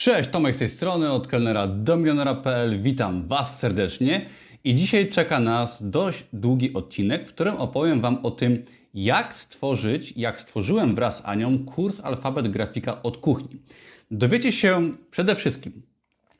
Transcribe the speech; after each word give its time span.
Cześć, 0.00 0.30
Tomek 0.30 0.56
z 0.56 0.58
tej 0.58 0.68
strony, 0.68 1.12
od 1.12 1.26
kelnera 1.26 1.66
do 1.66 1.96
milionera.pl. 1.96 2.82
Witam 2.82 3.26
Was 3.26 3.58
serdecznie 3.58 4.26
i 4.64 4.74
dzisiaj 4.74 5.10
czeka 5.10 5.40
nas 5.40 5.90
dość 5.90 6.24
długi 6.32 6.74
odcinek, 6.74 7.28
w 7.28 7.34
którym 7.34 7.54
opowiem 7.54 8.00
Wam 8.00 8.18
o 8.22 8.30
tym, 8.30 8.64
jak 8.94 9.34
stworzyć, 9.34 10.12
jak 10.16 10.40
stworzyłem 10.40 10.94
wraz 10.94 11.18
z 11.18 11.24
Anią 11.24 11.58
kurs 11.58 12.00
Alfabet 12.00 12.48
Grafika 12.48 13.02
od 13.02 13.16
kuchni. 13.16 13.60
Dowiecie 14.10 14.52
się 14.52 14.90
przede 15.10 15.34
wszystkim, 15.34 15.82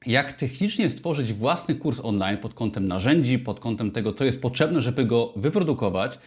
jak 0.06 0.32
technicznie 0.32 0.90
stworzyć 0.90 1.32
własny 1.32 1.74
kurs 1.74 2.00
online 2.02 2.38
pod 2.38 2.54
kątem 2.54 2.88
narzędzi, 2.88 3.38
pod 3.38 3.60
kątem 3.60 3.90
tego, 3.90 4.12
co 4.12 4.24
jest 4.24 4.42
potrzebne, 4.42 4.82
żeby 4.82 5.04
go 5.04 5.32
wyprodukować, 5.36 6.18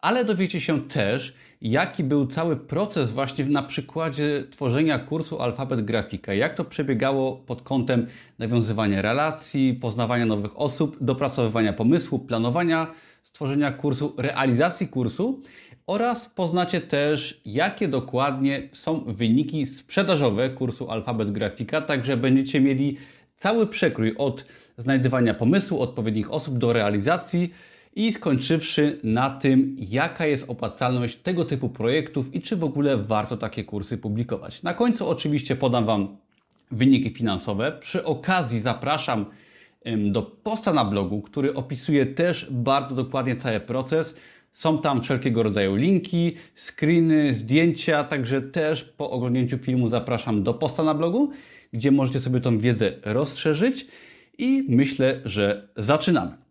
ale 0.00 0.24
dowiecie 0.24 0.60
się 0.60 0.88
też, 0.88 1.34
jaki 1.60 2.04
był 2.04 2.26
cały 2.26 2.56
proces 2.56 3.10
właśnie 3.10 3.44
na 3.44 3.62
przykładzie 3.62 4.44
tworzenia 4.50 4.98
kursu 4.98 5.42
Alfabet 5.42 5.84
Grafika, 5.84 6.34
jak 6.34 6.54
to 6.54 6.64
przebiegało 6.64 7.36
pod 7.36 7.62
kątem 7.62 8.06
nawiązywania 8.38 9.02
relacji, 9.02 9.74
poznawania 9.74 10.26
nowych 10.26 10.60
osób, 10.60 10.96
dopracowywania 11.00 11.72
pomysłu, 11.72 12.18
planowania 12.18 12.86
stworzenia 13.22 13.72
kursu, 13.72 14.14
realizacji 14.18 14.88
kursu 14.88 15.40
oraz 15.86 16.28
poznacie 16.28 16.80
też, 16.80 17.40
jakie 17.44 17.88
dokładnie 17.88 18.68
są 18.72 19.04
wyniki 19.06 19.66
sprzedażowe 19.66 20.50
kursu 20.50 20.90
Alfabet 20.90 21.32
Grafika, 21.32 21.80
także 21.80 22.16
będziecie 22.16 22.60
mieli 22.60 22.96
cały 23.36 23.66
przekrój 23.66 24.14
od 24.18 24.46
znajdywania 24.78 25.34
pomysłu, 25.34 25.80
odpowiednich 25.80 26.32
osób 26.32 26.58
do 26.58 26.72
realizacji, 26.72 27.54
i 27.96 28.12
skończywszy 28.12 29.00
na 29.04 29.30
tym, 29.30 29.76
jaka 29.78 30.26
jest 30.26 30.50
opłacalność 30.50 31.16
tego 31.16 31.44
typu 31.44 31.68
projektów 31.68 32.34
i 32.34 32.42
czy 32.42 32.56
w 32.56 32.64
ogóle 32.64 32.96
warto 32.96 33.36
takie 33.36 33.64
kursy 33.64 33.98
publikować. 33.98 34.62
Na 34.62 34.74
końcu 34.74 35.08
oczywiście 35.08 35.56
podam 35.56 35.86
Wam 35.86 36.16
wyniki 36.70 37.10
finansowe. 37.10 37.72
Przy 37.80 38.04
okazji 38.04 38.60
zapraszam 38.60 39.26
do 40.12 40.22
posta 40.22 40.72
na 40.72 40.84
blogu, 40.84 41.22
który 41.22 41.54
opisuje 41.54 42.06
też 42.06 42.46
bardzo 42.50 42.94
dokładnie 42.94 43.36
cały 43.36 43.60
proces. 43.60 44.16
Są 44.52 44.78
tam 44.78 45.02
wszelkiego 45.02 45.42
rodzaju 45.42 45.76
linki, 45.76 46.34
screeny, 46.54 47.34
zdjęcia, 47.34 48.04
także 48.04 48.42
też 48.42 48.84
po 48.84 49.10
oglądnięciu 49.10 49.58
filmu 49.58 49.88
zapraszam 49.88 50.42
do 50.42 50.54
posta 50.54 50.82
na 50.82 50.94
blogu, 50.94 51.30
gdzie 51.72 51.90
możecie 51.90 52.20
sobie 52.20 52.40
tą 52.40 52.58
wiedzę 52.58 52.92
rozszerzyć 53.04 53.86
i 54.38 54.64
myślę, 54.68 55.20
że 55.24 55.68
zaczynamy. 55.76 56.49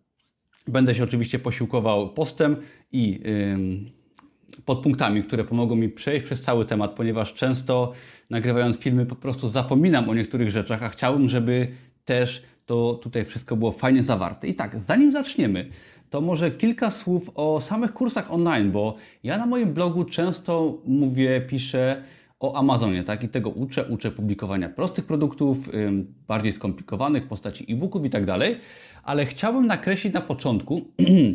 Będę 0.70 0.95
się 0.95 1.03
oczywiście 1.03 1.39
posiłkował 1.39 2.09
postem 2.09 2.56
i 2.92 3.12
yy, 3.12 4.62
podpunktami, 4.66 5.23
które 5.23 5.44
pomogą 5.44 5.76
mi 5.76 5.89
przejść 5.89 6.26
przez 6.26 6.42
cały 6.42 6.66
temat, 6.66 6.92
ponieważ 6.92 7.34
często 7.34 7.94
nagrywając 8.30 8.78
filmy 8.78 9.06
po 9.06 9.16
prostu 9.16 9.48
zapominam 9.48 10.09
o 10.09 10.14
niektórych 10.14 10.52
rzeczach, 10.52 10.84
a 10.84 10.89
chciałbym, 10.89 11.30
żeby 11.30 11.67
też 12.06 12.44
to 12.66 12.94
tutaj 12.94 13.26
wszystko 13.26 13.58
było 13.58 13.72
fajnie 13.72 14.03
zawarte. 14.03 14.48
I 14.48 14.56
tak, 14.56 14.78
zanim 14.78 15.11
zaczniemy, 15.11 15.70
to 16.09 16.22
może 16.22 16.52
kilka 16.52 16.92
słów 16.92 17.31
o 17.36 17.61
samych 17.61 17.94
kursach 17.94 18.33
online, 18.33 18.72
bo 18.72 18.95
ja 19.23 19.38
na 19.38 19.45
moim 19.45 19.73
blogu 19.73 20.04
często 20.04 20.81
mówię, 20.86 21.42
piszę 21.42 22.04
o 22.39 22.58
Amazonie, 22.58 23.04
tak? 23.04 23.23
I 23.23 23.30
tego 23.30 23.50
uczę, 23.50 23.86
uczę 23.86 24.11
publikowania 24.11 24.70
prostych 24.70 25.06
produktów, 25.06 25.70
bardziej 26.28 26.52
skomplikowanych 26.52 27.23
w 27.23 27.28
postaci 27.28 27.73
e-booków 27.73 28.06
i 28.06 28.09
tak 28.09 28.26
dalej 28.26 28.58
ale 29.09 29.25
chciałbym 29.25 29.67
nakreślić 29.67 30.13
na 30.13 30.21
początku, 30.21 30.81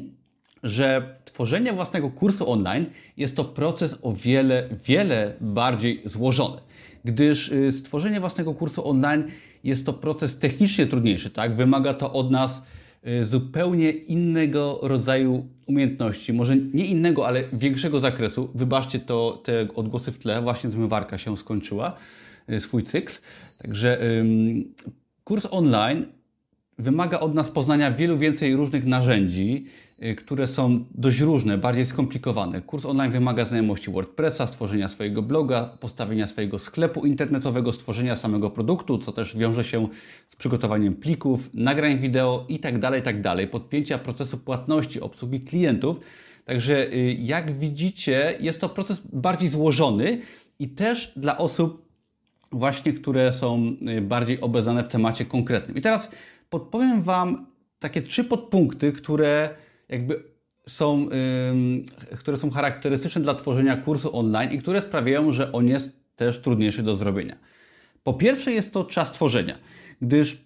że 0.62 1.16
tworzenie 1.24 1.72
własnego 1.72 2.10
kursu 2.10 2.50
online 2.50 2.86
jest 3.16 3.36
to 3.36 3.44
proces 3.44 3.98
o 4.02 4.12
wiele, 4.12 4.68
wiele 4.84 5.34
bardziej 5.40 6.02
złożony, 6.04 6.60
gdyż 7.04 7.48
y, 7.48 7.72
stworzenie 7.72 8.20
własnego 8.20 8.54
kursu 8.54 8.88
online 8.88 9.24
jest 9.64 9.86
to 9.86 9.92
proces 9.92 10.38
technicznie 10.38 10.86
trudniejszy, 10.86 11.30
tak? 11.30 11.56
Wymaga 11.56 11.94
to 11.94 12.12
od 12.12 12.30
nas 12.30 12.62
y, 13.06 13.24
zupełnie 13.24 13.90
innego 13.90 14.78
rodzaju 14.82 15.46
umiejętności, 15.66 16.32
może 16.32 16.56
nie 16.56 16.86
innego, 16.86 17.26
ale 17.26 17.44
większego 17.52 18.00
zakresu. 18.00 18.50
Wybaczcie 18.54 18.98
to, 18.98 19.42
te 19.44 19.68
odgłosy 19.74 20.12
w 20.12 20.18
tle, 20.18 20.42
właśnie 20.42 20.70
zmywarka 20.70 21.18
się 21.18 21.36
skończyła, 21.36 21.96
y, 22.50 22.60
swój 22.60 22.84
cykl. 22.84 23.12
Także 23.58 23.98
kurs 25.24 25.46
online 25.50 26.06
wymaga 26.78 27.20
od 27.20 27.34
nas 27.34 27.50
poznania 27.50 27.90
wielu 27.90 28.18
więcej 28.18 28.56
różnych 28.56 28.86
narzędzi, 28.86 29.66
y, 30.02 30.14
które 30.14 30.46
są 30.46 30.84
dość 30.94 31.20
różne, 31.20 31.58
bardziej 31.58 31.86
skomplikowane. 31.86 32.60
Kurs 32.60 32.84
online 32.84 33.12
wymaga 33.12 33.44
znajomości 33.44 33.90
WordPressa, 33.90 34.46
stworzenia 34.46 34.88
swojego 34.88 35.22
bloga, 35.22 35.76
postawienia 35.80 36.26
swojego 36.26 36.58
sklepu 36.58 37.06
internetowego, 37.06 37.72
stworzenia 37.72 38.16
samego 38.16 38.50
produktu, 38.50 38.98
co 38.98 39.12
też 39.12 39.36
wiąże 39.36 39.64
się 39.64 39.88
z 40.28 40.36
przygotowaniem 40.36 40.94
plików, 40.94 41.50
nagrań 41.54 41.98
wideo 41.98 42.46
itd., 42.48 42.80
tak 42.80 42.94
itd., 42.94 43.22
tak 43.22 43.50
podpięcia 43.50 43.98
procesu 43.98 44.38
płatności, 44.38 45.00
obsługi 45.00 45.40
klientów. 45.40 46.00
Także 46.44 46.92
y, 46.92 47.16
jak 47.20 47.58
widzicie, 47.58 48.34
jest 48.40 48.60
to 48.60 48.68
proces 48.68 49.02
bardziej 49.12 49.48
złożony 49.48 50.20
i 50.58 50.68
też 50.68 51.12
dla 51.16 51.38
osób 51.38 51.84
właśnie, 52.52 52.92
które 52.92 53.32
są 53.32 53.76
y, 53.98 54.00
bardziej 54.00 54.40
obeznane 54.40 54.84
w 54.84 54.88
temacie 54.88 55.24
konkretnym. 55.24 55.76
I 55.76 55.80
teraz 55.80 56.10
podpowiem 56.54 57.02
Wam 57.02 57.46
takie 57.78 58.02
trzy 58.02 58.24
podpunkty, 58.24 58.92
które 58.92 59.56
jakby 59.88 60.24
są, 60.66 61.08
yy, 62.10 62.18
które 62.18 62.36
są 62.36 62.50
charakterystyczne 62.50 63.22
dla 63.22 63.34
tworzenia 63.34 63.76
kursu 63.76 64.16
online 64.18 64.52
i 64.52 64.58
które 64.58 64.82
sprawiają, 64.82 65.32
że 65.32 65.52
on 65.52 65.68
jest 65.68 65.92
też 66.16 66.40
trudniejszy 66.40 66.82
do 66.82 66.96
zrobienia. 66.96 67.36
Po 68.04 68.14
pierwsze 68.14 68.52
jest 68.52 68.72
to 68.72 68.84
czas 68.84 69.12
tworzenia, 69.12 69.58
gdyż 70.02 70.38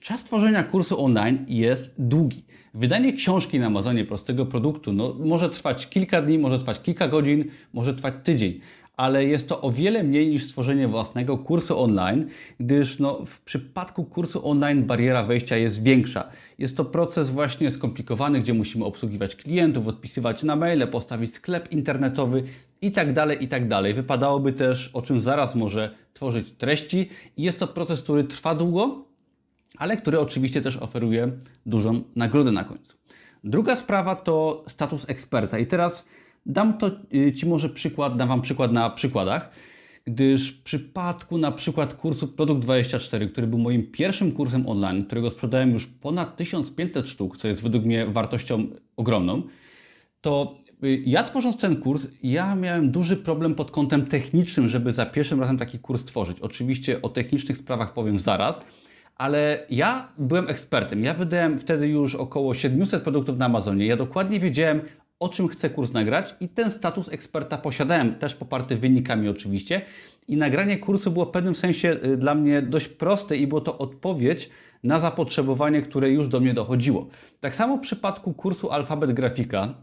czas 0.00 0.24
tworzenia 0.24 0.62
kursu 0.62 1.04
online 1.04 1.44
jest 1.48 1.94
długi. 1.98 2.44
Wydanie 2.74 3.12
książki 3.12 3.58
na 3.58 3.66
Amazonie 3.66 4.04
prostego 4.04 4.46
produktu 4.46 4.92
no, 4.92 5.14
może 5.18 5.50
trwać 5.50 5.88
kilka 5.88 6.22
dni, 6.22 6.38
może 6.38 6.58
trwać 6.58 6.82
kilka 6.82 7.08
godzin, 7.08 7.44
może 7.72 7.94
trwać 7.94 8.14
tydzień, 8.24 8.60
ale 8.96 9.24
jest 9.24 9.48
to 9.48 9.60
o 9.60 9.70
wiele 9.70 10.02
mniej 10.02 10.28
niż 10.28 10.44
stworzenie 10.44 10.88
własnego 10.88 11.38
kursu 11.38 11.80
online, 11.80 12.26
gdyż 12.60 12.98
no, 12.98 13.24
w 13.26 13.40
przypadku 13.40 14.04
kursu 14.04 14.48
online 14.48 14.84
bariera 14.84 15.22
wejścia 15.22 15.56
jest 15.56 15.82
większa. 15.82 16.28
Jest 16.58 16.76
to 16.76 16.84
proces 16.84 17.30
właśnie 17.30 17.70
skomplikowany, 17.70 18.40
gdzie 18.40 18.54
musimy 18.54 18.84
obsługiwać 18.84 19.36
klientów, 19.36 19.86
odpisywać 19.86 20.42
na 20.42 20.56
maile, 20.56 20.88
postawić 20.88 21.34
sklep 21.34 21.72
internetowy 21.72 22.42
itd., 22.82 23.14
tak 23.14 23.42
itd. 23.42 23.68
Tak 23.82 23.94
Wypadałoby 23.94 24.52
też, 24.52 24.90
o 24.92 25.02
czym 25.02 25.20
zaraz 25.20 25.54
może 25.54 25.94
tworzyć 26.14 26.52
treści 26.52 27.08
jest 27.36 27.58
to 27.58 27.66
proces, 27.66 28.02
który 28.02 28.24
trwa 28.24 28.54
długo, 28.54 29.04
ale 29.76 29.96
który 29.96 30.20
oczywiście 30.20 30.62
też 30.62 30.76
oferuje 30.76 31.30
dużą 31.66 32.02
nagrodę 32.16 32.52
na 32.52 32.64
końcu. 32.64 32.96
Druga 33.44 33.76
sprawa 33.76 34.16
to 34.16 34.64
status 34.68 35.10
eksperta. 35.10 35.58
I 35.58 35.66
teraz 35.66 36.04
Dam 36.46 36.78
to 36.78 36.90
y, 37.14 37.32
Ci 37.32 37.46
może 37.46 37.68
przykład, 37.68 38.16
dam 38.16 38.28
Wam 38.28 38.42
przykład 38.42 38.72
na 38.72 38.90
przykładach, 38.90 39.50
gdyż 40.04 40.52
w 40.52 40.62
przypadku 40.62 41.38
na 41.38 41.52
przykład 41.52 41.94
kursu 41.94 42.26
Produkt24, 42.26 43.32
który 43.32 43.46
był 43.46 43.58
moim 43.58 43.90
pierwszym 43.90 44.32
kursem 44.32 44.68
online, 44.68 45.04
którego 45.04 45.30
sprzedałem 45.30 45.72
już 45.72 45.86
ponad 45.86 46.36
1500 46.36 47.08
sztuk, 47.08 47.36
co 47.36 47.48
jest 47.48 47.62
według 47.62 47.84
mnie 47.84 48.06
wartością 48.06 48.66
ogromną, 48.96 49.42
to 50.20 50.58
y, 50.84 51.02
ja 51.06 51.24
tworząc 51.24 51.56
ten 51.56 51.76
kurs, 51.76 52.06
ja 52.22 52.54
miałem 52.54 52.90
duży 52.90 53.16
problem 53.16 53.54
pod 53.54 53.70
kątem 53.70 54.06
technicznym, 54.06 54.68
żeby 54.68 54.92
za 54.92 55.06
pierwszym 55.06 55.40
razem 55.40 55.58
taki 55.58 55.78
kurs 55.78 56.04
tworzyć. 56.04 56.40
Oczywiście 56.40 57.02
o 57.02 57.08
technicznych 57.08 57.58
sprawach 57.58 57.92
powiem 57.92 58.18
zaraz, 58.18 58.60
ale 59.16 59.66
ja 59.70 60.08
byłem 60.18 60.48
ekspertem. 60.48 61.04
Ja 61.04 61.14
wydałem 61.14 61.58
wtedy 61.58 61.88
już 61.88 62.14
około 62.14 62.54
700 62.54 63.02
produktów 63.02 63.38
na 63.38 63.46
Amazonie. 63.46 63.86
Ja 63.86 63.96
dokładnie 63.96 64.40
wiedziałem, 64.40 64.80
o 65.20 65.28
czym 65.28 65.48
chcę 65.48 65.70
kurs 65.70 65.92
nagrać 65.92 66.34
i 66.40 66.48
ten 66.48 66.70
status 66.70 67.08
eksperta 67.08 67.58
posiadałem, 67.58 68.14
też 68.14 68.34
poparty 68.34 68.76
wynikami 68.76 69.28
oczywiście. 69.28 69.82
I 70.28 70.36
nagranie 70.36 70.78
kursu 70.78 71.10
było 71.10 71.24
w 71.24 71.30
pewnym 71.30 71.54
sensie 71.54 71.96
y, 72.04 72.16
dla 72.16 72.34
mnie 72.34 72.62
dość 72.62 72.88
proste 72.88 73.36
i 73.36 73.46
było 73.46 73.60
to 73.60 73.78
odpowiedź 73.78 74.50
na 74.82 75.00
zapotrzebowanie, 75.00 75.82
które 75.82 76.10
już 76.10 76.28
do 76.28 76.40
mnie 76.40 76.54
dochodziło. 76.54 77.08
Tak 77.40 77.54
samo 77.54 77.76
w 77.76 77.80
przypadku 77.80 78.34
kursu 78.34 78.70
Alfabet 78.70 79.12
Grafika, 79.12 79.74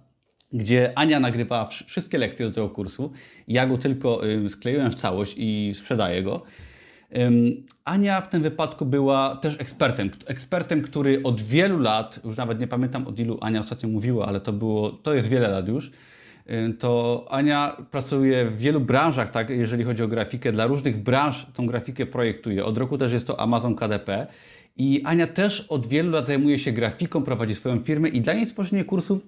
gdzie 0.53 0.97
Ania 0.97 1.19
nagrywała 1.19 1.65
wszystkie 1.65 2.18
lekcje 2.18 2.45
do 2.45 2.51
tego 2.51 2.69
kursu, 2.69 3.12
ja 3.47 3.68
go 3.68 3.77
tylko 3.77 4.21
skleiłem 4.50 4.91
w 4.91 4.95
całość 4.95 5.36
i 5.38 5.71
sprzedaję 5.75 6.24
go. 6.24 6.44
Ania 7.86 8.21
w 8.21 8.30
tym 8.30 8.42
wypadku 8.42 8.86
była 8.86 9.36
też 9.36 9.56
ekspertem. 9.60 10.10
Ekspertem, 10.25 10.81
który 10.81 11.24
od 11.24 11.42
wielu 11.42 11.80
lat, 11.80 12.19
już 12.25 12.38
nawet 12.38 12.60
nie 12.60 12.68
pamiętam 12.68 13.07
od 13.07 13.19
ilu 13.19 13.38
Ania 13.42 13.60
ostatnio 13.60 13.89
mówiła, 13.89 14.25
ale 14.25 14.39
to 14.39 14.54
było, 14.54 14.92
to 14.92 15.13
jest 15.13 15.27
wiele 15.27 15.48
lat 15.48 15.68
już, 15.68 15.92
to 16.80 17.25
Ania 17.30 17.77
pracuje 17.92 18.45
w 18.45 18.57
wielu 18.57 18.80
branżach, 18.80 19.31
tak, 19.31 19.50
jeżeli 19.50 19.83
chodzi 19.83 20.04
o 20.04 20.07
grafikę. 20.07 20.51
Dla 20.51 20.65
różnych 20.65 21.04
branż 21.04 21.48
tą 21.54 21.65
grafikę 21.65 22.06
projektuje. 22.06 22.65
Od 22.65 22.77
roku 22.77 22.98
też 22.98 23.13
jest 23.13 23.27
to 23.27 23.39
Amazon 23.39 23.75
KDP. 23.75 24.27
I 24.77 25.01
Ania 25.06 25.27
też 25.27 25.62
od 25.62 25.88
wielu 25.88 26.12
lat 26.12 26.25
zajmuje 26.25 26.60
się 26.60 26.71
grafiką, 26.71 27.24
prowadzi 27.24 27.56
swoją 27.56 27.80
firmę 27.80 28.10
i 28.10 28.21
dla 28.21 28.33
niej 28.33 28.45
stworzenie 28.45 28.86
kursu 28.86 29.21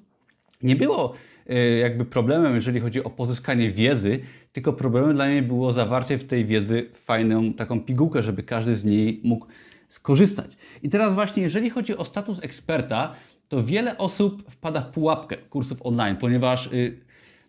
nie 0.66 0.76
było 0.76 1.14
y, 1.50 1.78
jakby 1.78 2.06
problemem, 2.06 2.56
jeżeli 2.56 2.80
chodzi 2.80 3.04
o 3.04 3.10
pozyskanie 3.10 3.72
wiedzy, 3.72 4.20
tylko 4.52 4.74
problemem 4.74 5.14
dla 5.14 5.30
niej 5.30 5.42
było 5.42 5.72
zawarcie 5.72 6.18
w 6.18 6.24
tej 6.24 6.46
wiedzy 6.46 6.90
fajną 6.94 7.54
taką 7.54 7.82
pigułkę, 7.82 8.24
żeby 8.24 8.44
każdy 8.44 8.76
z 8.76 8.86
niej 8.86 9.22
mógł 9.24 9.46
skorzystać. 9.90 10.52
I 10.84 10.90
teraz 10.90 11.16
właśnie, 11.16 11.44
jeżeli 11.44 11.70
chodzi 11.70 11.98
o 11.98 12.06
status 12.06 12.44
eksperta, 12.44 13.16
to 13.50 13.64
wiele 13.64 13.98
osób 13.98 14.52
wpada 14.52 14.82
w 14.82 14.92
pułapkę 14.92 15.38
kursów 15.38 15.86
online, 15.86 16.16
ponieważ 16.18 16.68
y, 16.68 17.00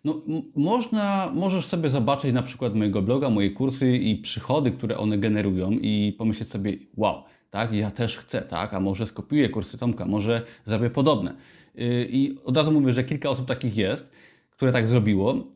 no, 0.03 0.21
można, 0.55 1.31
możesz 1.33 1.65
sobie 1.65 1.89
zobaczyć 1.89 2.33
na 2.33 2.43
przykład 2.43 2.75
mojego 2.75 3.01
bloga, 3.01 3.29
moje 3.29 3.51
kursy 3.51 3.97
i 3.97 4.15
przychody, 4.15 4.71
które 4.71 4.97
one 4.97 5.17
generują 5.17 5.71
i 5.71 6.15
pomyśleć 6.17 6.49
sobie, 6.49 6.73
wow, 6.97 7.23
tak, 7.49 7.73
ja 7.73 7.91
też 7.91 8.17
chcę, 8.17 8.41
tak, 8.41 8.73
a 8.73 8.79
może 8.79 9.05
skopiuję 9.05 9.49
kursy 9.49 9.77
Tomka, 9.77 10.05
może 10.05 10.41
zrobię 10.65 10.89
podobne. 10.89 11.33
Y, 11.77 12.07
I 12.11 12.37
od 12.45 12.57
razu 12.57 12.71
mówię, 12.71 12.93
że 12.93 13.03
kilka 13.03 13.29
osób 13.29 13.47
takich 13.47 13.77
jest, 13.77 14.11
które 14.49 14.71
tak 14.71 14.87
zrobiło. 14.87 15.47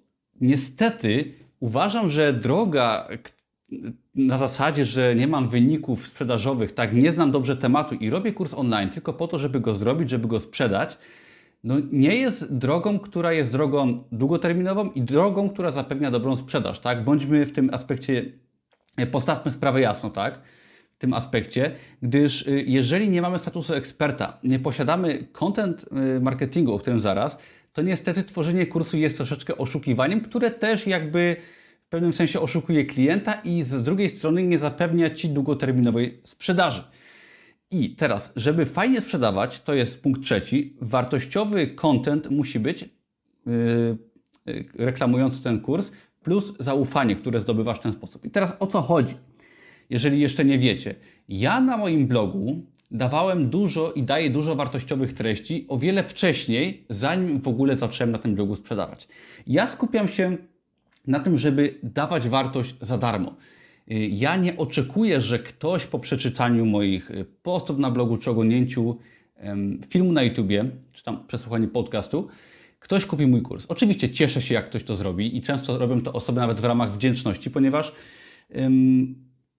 Niestety 0.42 1.34
uważam, 1.60 2.10
że 2.10 2.34
droga 2.34 3.08
na 4.16 4.38
zasadzie, 4.38 4.86
że 4.86 5.16
nie 5.16 5.28
mam 5.28 5.50
wyników 5.50 6.08
sprzedażowych, 6.08 6.72
tak, 6.74 6.94
nie 6.94 7.12
znam 7.12 7.32
dobrze 7.32 7.58
tematu 7.58 7.96
i 7.96 8.10
robię 8.10 8.34
kurs 8.34 8.54
online 8.54 8.90
tylko 8.90 9.14
po 9.14 9.28
to, 9.28 9.40
żeby 9.40 9.60
go 9.60 9.76
zrobić, 9.76 10.10
żeby 10.10 10.28
go 10.28 10.40
sprzedać, 10.40 10.98
no 11.64 11.76
nie 11.92 12.16
jest 12.16 12.58
drogą, 12.58 13.00
która 13.00 13.34
jest 13.34 13.52
drogą 13.52 14.04
długoterminową 14.12 14.92
i 14.92 15.02
drogą, 15.02 15.50
która 15.50 15.72
zapewnia 15.72 16.12
dobrą 16.12 16.36
sprzedaż, 16.36 16.80
tak? 16.80 17.04
Bądźmy 17.04 17.46
w 17.46 17.52
tym 17.52 17.70
aspekcie, 17.74 18.26
e, 18.98 19.08
postawmy 19.08 19.52
sprawę 19.52 19.82
jasno, 19.82 20.10
tak? 20.10 20.42
Tym 21.02 21.14
aspekcie, 21.14 21.72
gdyż 22.02 22.48
y, 22.48 22.64
jeżeli 22.68 23.10
nie 23.10 23.22
mamy 23.22 23.40
statusu 23.40 23.74
eksperta, 23.74 24.38
nie 24.44 24.60
posiadamy 24.60 25.28
content 25.32 25.86
y, 26.18 26.20
marketingu, 26.20 26.74
o 26.74 26.80
którym 26.80 27.00
zaraz, 27.00 27.38
to 27.74 27.82
niestety 27.82 28.24
tworzenie 28.24 28.66
kursu 28.68 28.98
jest 28.98 29.18
troszeczkę 29.18 29.58
oszukiwaniem, 29.58 30.22
które 30.22 30.52
też 30.52 30.88
jakby 30.88 31.36
w 31.86 31.90
pewnym 31.90 32.14
sensie 32.14 32.40
oszukuje 32.40 32.86
klienta 32.86 33.34
i 33.34 33.64
z 33.64 33.84
drugiej 33.84 34.10
strony 34.10 34.44
nie 34.44 34.60
zapewnia 34.60 35.10
Ci 35.10 35.30
długoterminowej 35.30 36.22
sprzedaży. 36.24 36.84
I 37.72 37.96
teraz, 37.96 38.34
żeby 38.36 38.66
fajnie 38.66 39.02
sprzedawać, 39.02 39.62
to 39.62 39.74
jest 39.74 40.04
punkt 40.04 40.22
trzeci, 40.24 40.78
wartościowy 40.82 41.68
content 41.68 42.32
musi 42.32 42.60
być, 42.60 42.90
yy, 43.46 43.98
reklamując 44.78 45.44
ten 45.44 45.60
kurs, 45.60 45.92
plus 46.24 46.54
zaufanie, 46.60 47.16
które 47.16 47.40
zdobywasz 47.40 47.78
w 47.78 47.82
ten 47.82 47.94
sposób. 47.94 48.26
I 48.26 48.30
teraz 48.30 48.54
o 48.60 48.68
co 48.68 48.82
chodzi? 48.82 49.16
Jeżeli 49.92 50.20
jeszcze 50.20 50.46
nie 50.46 50.60
wiecie, 50.60 50.96
ja 51.30 51.62
na 51.62 51.78
moim 51.78 52.08
blogu 52.08 52.66
dawałem 52.92 53.50
dużo 53.50 53.92
i 53.92 54.04
daję 54.04 54.30
dużo 54.30 54.56
wartościowych 54.56 55.14
treści 55.14 55.66
o 55.68 55.78
wiele 55.78 56.04
wcześniej, 56.04 56.86
zanim 56.90 57.42
w 57.42 57.48
ogóle 57.48 57.76
zacząłem 57.78 58.12
na 58.12 58.18
tym 58.18 58.36
blogu 58.36 58.56
sprzedawać. 58.56 59.08
Ja 59.48 59.68
skupiam 59.68 60.08
się 60.08 60.38
na 61.08 61.20
tym, 61.20 61.38
żeby 61.38 61.80
dawać 61.84 62.28
wartość 62.28 62.76
za 62.82 62.98
darmo. 62.98 63.36
Y, 63.92 63.94
ja 64.08 64.36
nie 64.36 64.58
oczekuję, 64.58 65.22
że 65.22 65.40
ktoś 65.40 65.86
po 65.86 66.00
przeczytaniu 66.00 66.66
moich 66.66 67.12
y, 67.12 67.26
postów 67.44 67.80
na 67.80 67.92
blogu 67.92 68.18
czy 68.18 68.32
oglądnięciu 68.32 68.98
filmu 69.88 70.12
na 70.12 70.24
YouTubie, 70.24 70.66
czy 70.92 71.04
tam 71.04 71.28
przesłuchaniu 71.28 71.68
podcastu, 71.68 72.28
ktoś 72.80 73.06
kupi 73.06 73.28
mój 73.28 73.42
kurs. 73.42 73.66
Oczywiście 73.70 74.10
cieszę 74.10 74.42
się, 74.42 74.54
jak 74.54 74.66
ktoś 74.66 74.84
to 74.84 74.96
zrobi 74.96 75.38
i 75.38 75.42
często 75.42 75.78
robią 75.78 76.02
to 76.02 76.14
osoby 76.14 76.40
nawet 76.40 76.62
w 76.62 76.64
ramach 76.64 76.92
wdzięczności, 76.94 77.52
ponieważ 77.52 77.94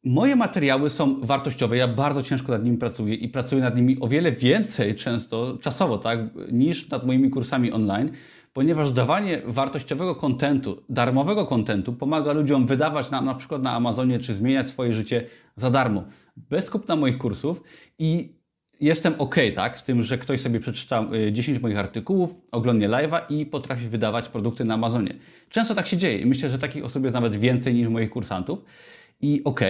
moje 0.05 0.37
materiały 0.37 0.91
są 0.91 1.21
wartościowe. 1.21 1.77
Ja 1.77 1.89
bardzo 1.89 2.23
ciężko 2.23 2.53
nad 2.53 2.65
nimi 2.65 2.79
pracuję 2.79 3.15
i 3.15 3.29
pracuję 3.29 3.63
nad 3.63 3.77
nimi 3.77 3.97
o 4.01 4.09
wiele 4.09 4.33
więcej 4.33 4.95
często 4.95 5.59
czasowo, 5.61 5.99
tak, 5.99 6.19
niż 6.53 6.89
nad 6.89 7.07
moimi 7.07 7.31
kursami 7.31 7.73
online 7.73 8.11
ponieważ 8.53 8.93
dawanie 8.93 9.43
wartościowego 9.47 10.15
kontentu, 10.15 10.83
darmowego 10.89 11.47
kontentu 11.47 11.93
pomaga 11.93 12.33
ludziom 12.33 12.67
wydawać 12.67 13.11
nam 13.11 13.25
na 13.25 13.35
przykład 13.35 13.63
na 13.63 13.73
Amazonie 13.73 14.19
czy 14.19 14.35
zmieniać 14.35 14.69
swoje 14.69 14.95
życie 14.95 15.27
za 15.57 15.71
darmo, 15.71 16.05
bez 16.37 16.71
kupna 16.71 16.97
moich 16.97 17.19
kursów 17.19 17.63
i 17.99 18.37
jestem 18.81 19.15
ok, 19.19 19.37
tak, 19.55 19.79
z 19.79 19.85
tym, 19.85 20.03
że 20.03 20.19
ktoś 20.19 20.41
sobie 20.41 20.61
przeczyta 20.61 21.07
10 21.33 21.59
y, 21.59 21.61
moich 21.61 21.79
artykułów, 21.79 22.37
oglądnie 22.53 22.89
live'a 22.89 23.21
i 23.29 23.47
potrafi 23.47 23.89
wydawać 23.89 24.29
produkty 24.29 24.65
na 24.65 24.75
Amazonie. 24.75 25.15
Często 25.49 25.75
tak 25.75 25.87
się 25.87 25.97
dzieje 25.97 26.19
i 26.19 26.27
myślę, 26.27 26.51
że 26.51 26.59
takich 26.59 26.85
osób 26.85 27.05
jest 27.05 27.15
nawet 27.15 27.37
więcej 27.37 27.75
niż 27.75 27.89
moich 27.89 28.11
kursantów 28.11 28.65
i 29.23 29.45
ok, 29.45 29.61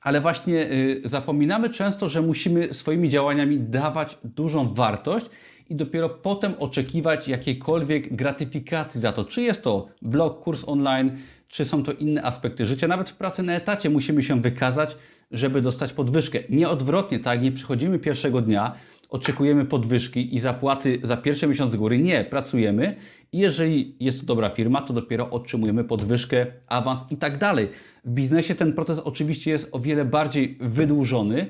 ale 0.00 0.20
właśnie 0.20 0.72
y, 0.72 1.02
zapominamy 1.04 1.70
często, 1.70 2.08
że 2.08 2.22
musimy 2.22 2.74
swoimi 2.74 3.08
działaniami 3.08 3.60
dawać 3.60 4.18
dużą 4.24 4.74
wartość 4.74 5.26
i 5.70 5.74
dopiero 5.74 6.08
potem 6.08 6.54
oczekiwać 6.58 7.28
jakiejkolwiek 7.28 8.16
gratyfikacji 8.16 9.00
za 9.00 9.12
to. 9.12 9.24
Czy 9.24 9.42
jest 9.42 9.62
to 9.62 9.88
blog, 10.02 10.40
kurs 10.40 10.64
online, 10.66 11.18
czy 11.48 11.64
są 11.64 11.82
to 11.82 11.92
inne 11.92 12.22
aspekty 12.22 12.66
życia. 12.66 12.88
Nawet 12.88 13.10
w 13.10 13.16
pracy 13.16 13.42
na 13.42 13.54
etacie 13.54 13.90
musimy 13.90 14.22
się 14.22 14.40
wykazać, 14.40 14.96
żeby 15.30 15.62
dostać 15.62 15.92
podwyżkę. 15.92 16.38
Nie 16.48 16.68
odwrotnie, 16.68 17.18
tak? 17.18 17.42
Nie 17.42 17.52
przychodzimy 17.52 17.98
pierwszego 17.98 18.40
dnia, 18.40 18.74
oczekujemy 19.08 19.64
podwyżki 19.64 20.34
i 20.36 20.40
zapłaty 20.40 20.98
za 21.02 21.16
pierwszy 21.16 21.46
miesiąc 21.46 21.72
z 21.72 21.76
góry. 21.76 21.98
Nie, 21.98 22.24
pracujemy 22.24 22.96
jeżeli 23.32 23.96
jest 24.00 24.20
to 24.20 24.26
dobra 24.26 24.50
firma, 24.50 24.82
to 24.82 24.92
dopiero 24.92 25.30
otrzymujemy 25.30 25.84
podwyżkę, 25.84 26.46
awans 26.66 27.00
i 27.10 27.16
tak 27.16 27.38
dalej. 27.38 27.68
W 28.04 28.10
biznesie 28.10 28.54
ten 28.54 28.72
proces 28.72 28.98
oczywiście 28.98 29.50
jest 29.50 29.68
o 29.72 29.78
wiele 29.78 30.04
bardziej 30.04 30.58
wydłużony 30.60 31.46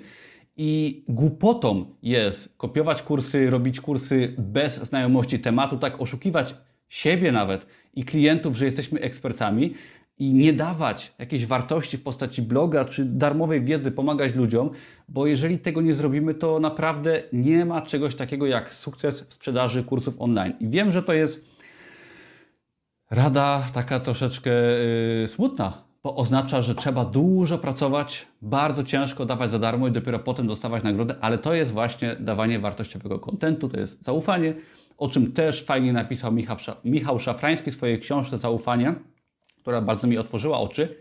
i 0.56 1.04
głupotą 1.08 1.84
jest 2.02 2.54
kopiować 2.56 3.02
kursy, 3.02 3.50
robić 3.50 3.80
kursy 3.80 4.34
bez 4.38 4.82
znajomości 4.82 5.38
tematu, 5.38 5.78
tak 5.78 6.00
oszukiwać 6.00 6.54
siebie 6.88 7.32
nawet 7.32 7.66
i 7.94 8.04
klientów, 8.04 8.56
że 8.56 8.64
jesteśmy 8.64 9.00
ekspertami 9.00 9.74
i 10.18 10.32
nie 10.32 10.52
dawać 10.52 11.12
jakiejś 11.18 11.46
wartości 11.46 11.96
w 11.96 12.02
postaci 12.02 12.42
bloga 12.42 12.84
czy 12.84 13.04
darmowej 13.04 13.64
wiedzy, 13.64 13.90
pomagać 13.90 14.34
ludziom, 14.34 14.70
bo 15.08 15.26
jeżeli 15.26 15.58
tego 15.58 15.80
nie 15.80 15.94
zrobimy, 15.94 16.34
to 16.34 16.60
naprawdę 16.60 17.22
nie 17.32 17.64
ma 17.64 17.82
czegoś 17.82 18.14
takiego 18.14 18.46
jak 18.46 18.72
sukces 18.72 19.20
w 19.20 19.32
sprzedaży 19.34 19.84
kursów 19.84 20.16
online. 20.18 20.52
I 20.60 20.68
wiem, 20.68 20.92
że 20.92 21.02
to 21.02 21.12
jest 21.12 21.49
rada 23.10 23.66
taka 23.72 24.00
troszeczkę 24.00 24.50
yy, 25.20 25.28
smutna, 25.28 25.84
bo 26.02 26.16
oznacza, 26.16 26.62
że 26.62 26.74
trzeba 26.74 27.04
dużo 27.04 27.58
pracować, 27.58 28.26
bardzo 28.42 28.84
ciężko 28.84 29.26
dawać 29.26 29.50
za 29.50 29.58
darmo 29.58 29.88
i 29.88 29.92
dopiero 29.92 30.18
potem 30.18 30.46
dostawać 30.46 30.82
nagrodę, 30.82 31.14
ale 31.20 31.38
to 31.38 31.54
jest 31.54 31.72
właśnie 31.72 32.16
dawanie 32.20 32.58
wartościowego 32.58 33.18
kontentu, 33.18 33.68
to 33.68 33.80
jest 33.80 34.04
zaufanie, 34.04 34.54
o 34.98 35.08
czym 35.08 35.32
też 35.32 35.64
fajnie 35.64 35.92
napisał 35.92 36.32
Michał, 36.32 36.56
Michał 36.84 37.20
Szafrański 37.20 37.70
w 37.70 37.74
swojej 37.74 37.98
książce 37.98 38.38
Zaufanie, 38.38 38.94
która 39.62 39.80
bardzo 39.80 40.06
mi 40.06 40.18
otworzyła 40.18 40.58
oczy 40.58 40.96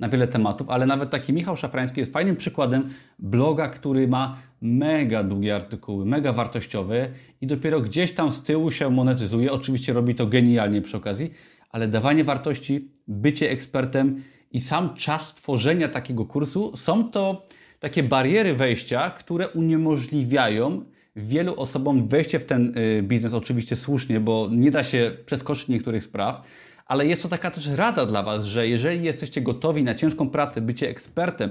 na 0.00 0.08
wiele 0.08 0.28
tematów, 0.28 0.70
ale 0.70 0.86
nawet 0.86 1.10
taki 1.10 1.32
Michał 1.32 1.56
Szafrański 1.56 2.00
jest 2.00 2.12
fajnym 2.12 2.36
przykładem 2.36 2.90
bloga, 3.18 3.68
który 3.68 4.08
ma 4.08 4.36
mega 4.62 5.22
długie 5.22 5.56
artykuły, 5.56 6.04
mega 6.06 6.32
wartościowe 6.32 7.08
i 7.40 7.46
dopiero 7.46 7.80
gdzieś 7.80 8.12
tam 8.12 8.32
z 8.32 8.42
tyłu 8.42 8.70
się 8.70 8.90
monetyzuje. 8.90 9.52
Oczywiście 9.52 9.92
robi 9.92 10.14
to 10.14 10.26
genialnie 10.26 10.82
przy 10.82 10.96
okazji, 10.96 11.30
ale 11.74 11.88
dawanie 11.88 12.24
wartości, 12.24 12.88
bycie 13.08 13.50
ekspertem 13.50 14.22
i 14.52 14.60
sam 14.60 14.94
czas 14.96 15.34
tworzenia 15.34 15.88
takiego 15.88 16.26
kursu 16.26 16.76
są 16.76 17.10
to 17.10 17.46
takie 17.80 18.02
bariery 18.02 18.54
wejścia, 18.54 19.10
które 19.10 19.48
uniemożliwiają 19.48 20.84
wielu 21.16 21.60
osobom 21.60 22.08
wejście 22.08 22.38
w 22.38 22.44
ten 22.44 22.78
y, 22.78 23.02
biznes, 23.02 23.34
oczywiście 23.34 23.76
słusznie, 23.76 24.20
bo 24.20 24.48
nie 24.52 24.70
da 24.70 24.84
się 24.84 25.16
przeskoczyć 25.26 25.68
niektórych 25.68 26.04
spraw, 26.04 26.42
ale 26.86 27.06
jest 27.06 27.22
to 27.22 27.28
taka 27.28 27.50
też 27.50 27.68
rada 27.68 28.06
dla 28.06 28.22
Was, 28.22 28.44
że 28.44 28.68
jeżeli 28.68 29.04
jesteście 29.04 29.40
gotowi 29.40 29.82
na 29.82 29.94
ciężką 29.94 30.30
pracę, 30.30 30.60
bycie 30.60 30.88
ekspertem 30.88 31.50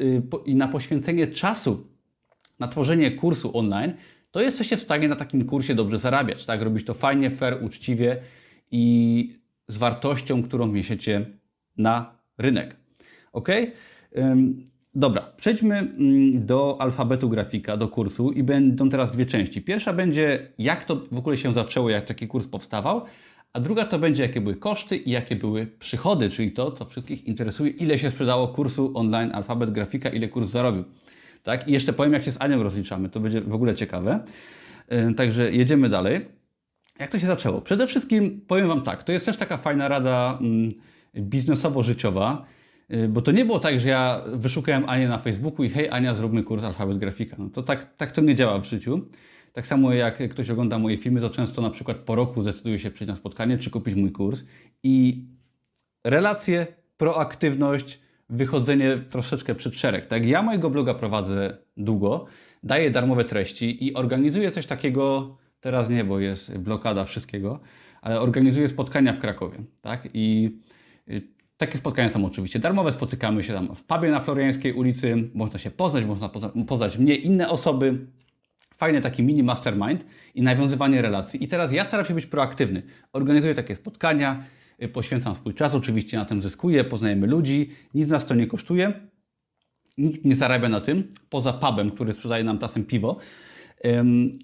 y, 0.00 0.22
i 0.44 0.54
na 0.54 0.68
poświęcenie 0.68 1.26
czasu 1.26 1.86
na 2.58 2.68
tworzenie 2.68 3.10
kursu 3.10 3.58
online, 3.58 3.92
to 4.30 4.40
jesteście 4.40 4.76
w 4.76 4.82
stanie 4.82 5.08
na 5.08 5.16
takim 5.16 5.44
kursie 5.44 5.74
dobrze 5.74 5.98
zarabiać, 5.98 6.46
tak? 6.46 6.62
Robić 6.62 6.86
to 6.86 6.94
fajnie, 6.94 7.30
fair, 7.30 7.58
uczciwie 7.64 8.16
i 8.70 9.45
z 9.68 9.76
wartością, 9.76 10.42
którą 10.42 10.66
niesiecie 10.66 11.26
na 11.76 12.16
rynek. 12.38 12.76
Ok? 13.32 13.48
Dobra, 14.94 15.22
przejdźmy 15.36 15.78
mm, 15.78 16.46
do 16.46 16.76
alfabetu 16.80 17.28
grafika, 17.28 17.76
do 17.76 17.88
kursu 17.88 18.30
i 18.30 18.42
będą 18.42 18.88
teraz 18.88 19.10
dwie 19.10 19.26
części. 19.26 19.62
Pierwsza 19.62 19.92
będzie, 19.92 20.52
jak 20.58 20.84
to 20.84 20.96
w 21.12 21.18
ogóle 21.18 21.36
się 21.36 21.54
zaczęło, 21.54 21.90
jak 21.90 22.04
taki 22.04 22.28
kurs 22.28 22.46
powstawał, 22.46 23.02
a 23.52 23.60
druga 23.60 23.84
to 23.84 23.98
będzie, 23.98 24.22
jakie 24.22 24.40
były 24.40 24.56
koszty 24.56 24.96
i 24.96 25.10
jakie 25.10 25.36
były 25.36 25.66
przychody, 25.66 26.30
czyli 26.30 26.52
to, 26.52 26.70
co 26.70 26.84
wszystkich 26.84 27.26
interesuje, 27.26 27.70
ile 27.70 27.98
się 27.98 28.10
sprzedało 28.10 28.48
kursu 28.48 28.92
online 28.94 29.30
alfabet 29.34 29.70
grafika, 29.70 30.08
ile 30.08 30.28
kurs 30.28 30.50
zarobił. 30.50 30.84
Tak? 31.42 31.68
I 31.68 31.72
jeszcze 31.72 31.92
powiem, 31.92 32.12
jak 32.12 32.24
się 32.24 32.32
z 32.32 32.40
Anią 32.40 32.62
rozliczamy, 32.62 33.08
to 33.08 33.20
będzie 33.20 33.40
w 33.40 33.54
ogóle 33.54 33.74
ciekawe. 33.74 34.24
Także 35.16 35.52
jedziemy 35.52 35.88
dalej. 35.88 36.20
Jak 36.98 37.10
to 37.10 37.18
się 37.18 37.26
zaczęło? 37.26 37.60
Przede 37.60 37.86
wszystkim 37.86 38.40
powiem 38.46 38.68
Wam 38.68 38.82
tak, 38.82 39.02
to 39.02 39.12
jest 39.12 39.26
też 39.26 39.36
taka 39.36 39.56
fajna 39.56 39.88
rada 39.88 40.38
mm, 40.40 40.72
biznesowo-życiowa, 41.16 42.44
y, 42.90 43.08
bo 43.08 43.22
to 43.22 43.32
nie 43.32 43.44
było 43.44 43.58
tak, 43.58 43.80
że 43.80 43.88
ja 43.88 44.22
wyszukałem 44.32 44.88
Anię 44.88 45.08
na 45.08 45.18
Facebooku 45.18 45.64
i 45.64 45.70
hej 45.70 45.90
Ania, 45.90 46.14
zróbmy 46.14 46.42
kurs 46.42 46.64
alfabet 46.64 46.98
grafika. 46.98 47.36
No 47.38 47.48
to 47.50 47.62
tak, 47.62 47.96
tak 47.96 48.12
to 48.12 48.20
nie 48.20 48.34
działa 48.34 48.58
w 48.58 48.64
życiu. 48.64 49.00
Tak 49.52 49.66
samo 49.66 49.92
jak 49.92 50.30
ktoś 50.30 50.50
ogląda 50.50 50.78
moje 50.78 50.96
filmy, 50.96 51.20
to 51.20 51.30
często 51.30 51.62
na 51.62 51.70
przykład 51.70 51.96
po 51.96 52.14
roku 52.14 52.42
zdecyduje 52.42 52.78
się 52.78 52.90
przyjść 52.90 53.08
na 53.08 53.14
spotkanie, 53.14 53.58
czy 53.58 53.70
kupić 53.70 53.94
mój 53.94 54.12
kurs. 54.12 54.44
I 54.82 55.24
relacje, 56.04 56.66
proaktywność, 56.96 58.00
wychodzenie 58.28 58.98
troszeczkę 59.10 59.54
przed 59.54 59.74
szereg. 59.74 60.06
Tak, 60.06 60.26
ja 60.26 60.42
mojego 60.42 60.70
bloga 60.70 60.94
prowadzę 60.94 61.56
długo, 61.76 62.26
daję 62.62 62.90
darmowe 62.90 63.24
treści 63.24 63.86
i 63.86 63.94
organizuję 63.94 64.50
coś 64.50 64.66
takiego, 64.66 65.36
teraz 65.60 65.88
nie, 65.88 66.04
bo 66.04 66.20
jest 66.20 66.58
blokada 66.58 67.04
wszystkiego, 67.04 67.60
ale 68.02 68.20
organizuję 68.20 68.68
spotkania 68.68 69.12
w 69.12 69.18
Krakowie, 69.18 69.58
tak? 69.80 70.08
I 70.14 70.56
y, 71.08 71.22
takie 71.56 71.78
spotkania 71.78 72.08
są 72.08 72.26
oczywiście 72.26 72.58
darmowe, 72.58 72.92
spotykamy 72.92 73.44
się 73.44 73.52
tam 73.54 73.74
w 73.74 73.84
pubie 73.84 74.10
na 74.10 74.20
Floriańskiej 74.20 74.72
ulicy, 74.72 75.30
można 75.34 75.58
się 75.58 75.70
poznać, 75.70 76.04
można 76.04 76.30
poznać 76.66 76.98
mnie, 76.98 77.14
inne 77.14 77.48
osoby. 77.48 78.06
Fajny 78.76 79.00
taki 79.00 79.22
mini 79.22 79.42
mastermind 79.42 80.04
i 80.34 80.42
nawiązywanie 80.42 81.02
relacji. 81.02 81.44
I 81.44 81.48
teraz 81.48 81.72
ja 81.72 81.84
staram 81.84 82.06
się 82.06 82.14
być 82.14 82.26
proaktywny. 82.26 82.82
Organizuję 83.12 83.54
takie 83.54 83.74
spotkania, 83.74 84.44
y, 84.82 84.88
poświęcam 84.88 85.34
swój 85.34 85.54
czas, 85.54 85.74
oczywiście 85.74 86.16
na 86.16 86.24
tym 86.24 86.42
zyskuję, 86.42 86.84
poznajemy 86.84 87.26
ludzi, 87.26 87.70
nic 87.94 88.08
nas 88.08 88.26
to 88.26 88.34
nie 88.34 88.46
kosztuje. 88.46 88.92
Nikt 89.98 90.24
nie 90.24 90.36
zarabia 90.36 90.68
na 90.68 90.80
tym, 90.80 91.14
poza 91.30 91.52
pubem, 91.52 91.90
który 91.90 92.12
sprzedaje 92.12 92.44
nam 92.44 92.58
czasem 92.58 92.84
piwo. 92.84 93.18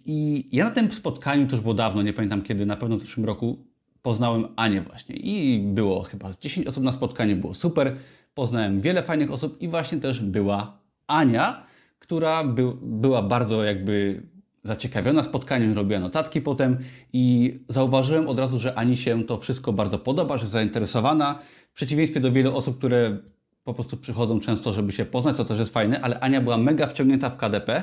I 0.04 0.48
ja 0.52 0.64
na 0.64 0.70
tym 0.70 0.92
spotkaniu, 0.92 1.46
to 1.46 1.52
już 1.52 1.60
było 1.60 1.74
dawno, 1.74 2.02
nie 2.02 2.12
pamiętam 2.12 2.42
kiedy, 2.42 2.66
na 2.66 2.76
pewno 2.76 2.96
w 2.96 3.00
zeszłym 3.00 3.26
roku, 3.26 3.66
poznałem 4.02 4.46
Anię 4.56 4.80
właśnie. 4.80 5.16
I 5.16 5.60
było 5.60 6.02
chyba 6.02 6.32
z 6.32 6.38
10 6.38 6.66
osób 6.66 6.84
na 6.84 6.92
spotkaniu, 6.92 7.36
było 7.36 7.54
super. 7.54 7.96
Poznałem 8.34 8.80
wiele 8.80 9.02
fajnych 9.02 9.32
osób 9.32 9.62
i 9.62 9.68
właśnie 9.68 9.98
też 9.98 10.20
była 10.20 10.78
Ania, 11.06 11.66
która 11.98 12.44
by, 12.44 12.72
była 12.82 13.22
bardzo 13.22 13.64
jakby 13.64 14.22
zaciekawiona 14.64 15.22
spotkaniem, 15.22 15.72
robiła 15.72 16.00
notatki 16.00 16.40
potem 16.40 16.78
i 17.12 17.54
zauważyłem 17.68 18.28
od 18.28 18.38
razu, 18.38 18.58
że 18.58 18.74
Ani 18.74 18.96
się 18.96 19.24
to 19.24 19.38
wszystko 19.38 19.72
bardzo 19.72 19.98
podoba, 19.98 20.36
że 20.36 20.42
jest 20.42 20.52
zainteresowana. 20.52 21.38
W 21.72 21.74
przeciwieństwie 21.74 22.20
do 22.20 22.32
wielu 22.32 22.56
osób, 22.56 22.78
które 22.78 23.18
po 23.64 23.74
prostu 23.74 23.96
przychodzą 23.96 24.40
często, 24.40 24.72
żeby 24.72 24.92
się 24.92 25.04
poznać, 25.04 25.36
co 25.36 25.44
też 25.44 25.58
jest 25.58 25.72
fajne, 25.72 26.00
ale 26.00 26.20
Ania 26.20 26.40
była 26.40 26.58
mega 26.58 26.86
wciągnięta 26.86 27.30
w 27.30 27.36
KDP 27.36 27.82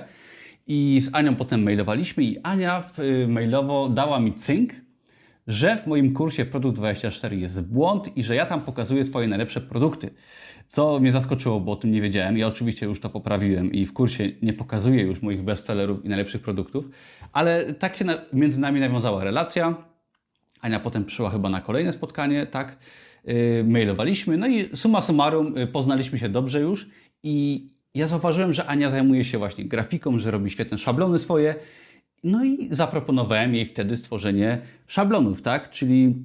i 0.70 1.02
z 1.02 1.16
Anią 1.16 1.36
potem 1.36 1.64
mailowaliśmy 1.64 2.24
i 2.24 2.40
Ania 2.40 2.84
y, 3.00 3.28
mailowo 3.28 3.90
dała 3.90 4.20
mi 4.20 4.34
cynk, 4.34 4.74
że 5.48 5.78
w 5.78 5.88
moim 5.88 6.14
kursie 6.14 6.46
Produkt 6.46 6.78
24 6.78 7.36
jest 7.36 7.62
błąd 7.62 8.18
i 8.18 8.24
że 8.24 8.36
ja 8.36 8.46
tam 8.46 8.62
pokazuję 8.62 9.06
swoje 9.06 9.28
najlepsze 9.28 9.62
produkty. 9.62 10.10
Co 10.68 11.00
mnie 11.00 11.12
zaskoczyło, 11.12 11.60
bo 11.60 11.72
o 11.72 11.76
tym 11.76 11.92
nie 11.92 12.02
wiedziałem. 12.02 12.38
Ja 12.38 12.48
oczywiście 12.48 12.86
już 12.86 13.00
to 13.00 13.10
poprawiłem 13.10 13.72
i 13.72 13.86
w 13.86 13.94
kursie 13.94 14.32
nie 14.42 14.54
pokazuję 14.54 15.04
już 15.04 15.22
moich 15.22 15.44
bestsellerów 15.44 16.06
i 16.06 16.10
najlepszych 16.10 16.42
produktów, 16.42 16.90
ale 17.34 17.74
tak 17.74 17.98
się 17.98 18.06
między 18.34 18.60
nami 18.60 18.80
nawiązała 18.80 19.24
relacja. 19.24 19.76
Ania 20.62 20.80
potem 20.80 21.06
przyszła 21.06 21.30
chyba 21.30 21.50
na 21.50 21.62
kolejne 21.62 21.94
spotkanie, 21.94 22.46
tak? 22.46 22.78
Yy, 23.26 23.64
mailowaliśmy, 23.68 24.38
no 24.38 24.48
i 24.48 24.78
summa 24.78 25.02
summarum 25.02 25.56
yy, 25.56 25.68
poznaliśmy 25.68 26.20
się 26.20 26.30
dobrze 26.30 26.60
już 26.60 26.90
i 27.24 27.68
ja 27.96 28.08
zauważyłem, 28.08 28.54
że 28.54 28.66
Ania 28.66 28.90
zajmuje 28.90 29.24
się 29.24 29.38
właśnie 29.38 29.66
grafiką, 29.66 30.20
że 30.20 30.32
robi 30.32 30.52
świetne 30.52 30.78
szablony 30.78 31.20
swoje. 31.20 31.56
No 32.24 32.46
i 32.46 32.76
zaproponowałem 32.76 33.56
jej 33.56 33.66
wtedy 33.66 33.98
stworzenie 33.98 34.62
szablonów, 34.88 35.42
tak? 35.42 35.70
Czyli 35.70 36.16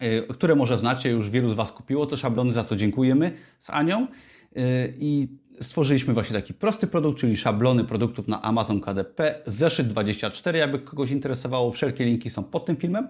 yy, 0.00 0.26
które 0.28 0.54
może 0.54 0.78
znacie, 0.78 1.10
już 1.10 1.30
wielu 1.30 1.50
z 1.50 1.54
Was 1.54 1.72
kupiło 1.72 2.06
te 2.06 2.16
szablony, 2.16 2.52
za 2.52 2.64
co 2.64 2.76
dziękujemy 2.76 3.32
z 3.58 3.70
Anią. 3.70 4.00
Yy, 4.00 4.62
I 4.98 5.28
stworzyliśmy 5.62 6.14
właśnie 6.14 6.36
taki 6.36 6.54
prosty 6.54 6.86
produkt, 6.86 7.20
czyli 7.20 7.36
szablony 7.36 7.84
produktów 7.84 8.28
na 8.28 8.42
Amazon 8.42 8.80
KDP, 8.80 9.42
zeszyt 9.46 9.88
24, 9.88 10.58
jakby 10.58 10.78
kogoś 10.78 11.10
interesowało. 11.10 11.72
Wszelkie 11.72 12.04
linki 12.04 12.30
są 12.30 12.44
pod 12.44 12.66
tym 12.66 12.76
filmem. 12.76 13.08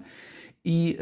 I 0.65 0.97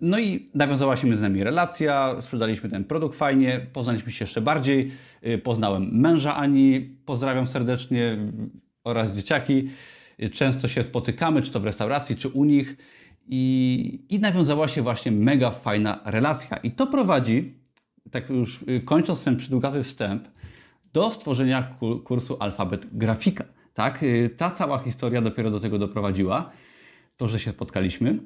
no 0.00 0.18
i 0.18 0.50
nawiązała 0.54 0.96
się 0.96 1.06
między 1.06 1.22
nami 1.22 1.44
relacja, 1.44 2.16
sprzedaliśmy 2.20 2.68
ten 2.68 2.84
produkt 2.84 3.18
fajnie, 3.18 3.66
poznaliśmy 3.72 4.12
się 4.12 4.24
jeszcze 4.24 4.40
bardziej, 4.40 4.92
y, 5.26 5.38
poznałem 5.38 5.88
męża 5.92 6.36
Ani, 6.36 6.80
pozdrawiam 7.04 7.46
serdecznie 7.46 8.16
oraz 8.84 9.12
dzieciaki. 9.12 9.68
Często 10.32 10.68
się 10.68 10.82
spotykamy, 10.82 11.42
czy 11.42 11.50
to 11.50 11.60
w 11.60 11.64
restauracji, 11.64 12.16
czy 12.16 12.28
u 12.28 12.44
nich 12.44 12.76
i, 13.28 14.04
i 14.08 14.20
nawiązała 14.20 14.68
się 14.68 14.82
właśnie 14.82 15.12
mega 15.12 15.50
fajna 15.50 16.00
relacja. 16.04 16.56
I 16.56 16.70
to 16.70 16.86
prowadzi, 16.86 17.54
tak 18.10 18.30
już 18.30 18.62
y, 18.62 18.80
kończąc 18.80 19.24
ten 19.24 19.36
przydługawy 19.36 19.82
wstęp, 19.82 20.28
do 20.92 21.10
stworzenia 21.10 21.74
kursu 22.04 22.36
Alfabet 22.40 22.98
Grafika. 22.98 23.44
Tak? 23.74 24.02
Y, 24.02 24.30
ta 24.36 24.50
cała 24.50 24.78
historia 24.78 25.22
dopiero 25.22 25.50
do 25.50 25.60
tego 25.60 25.78
doprowadziła, 25.78 26.50
to, 27.16 27.28
że 27.28 27.40
się 27.40 27.50
spotkaliśmy. 27.50 28.18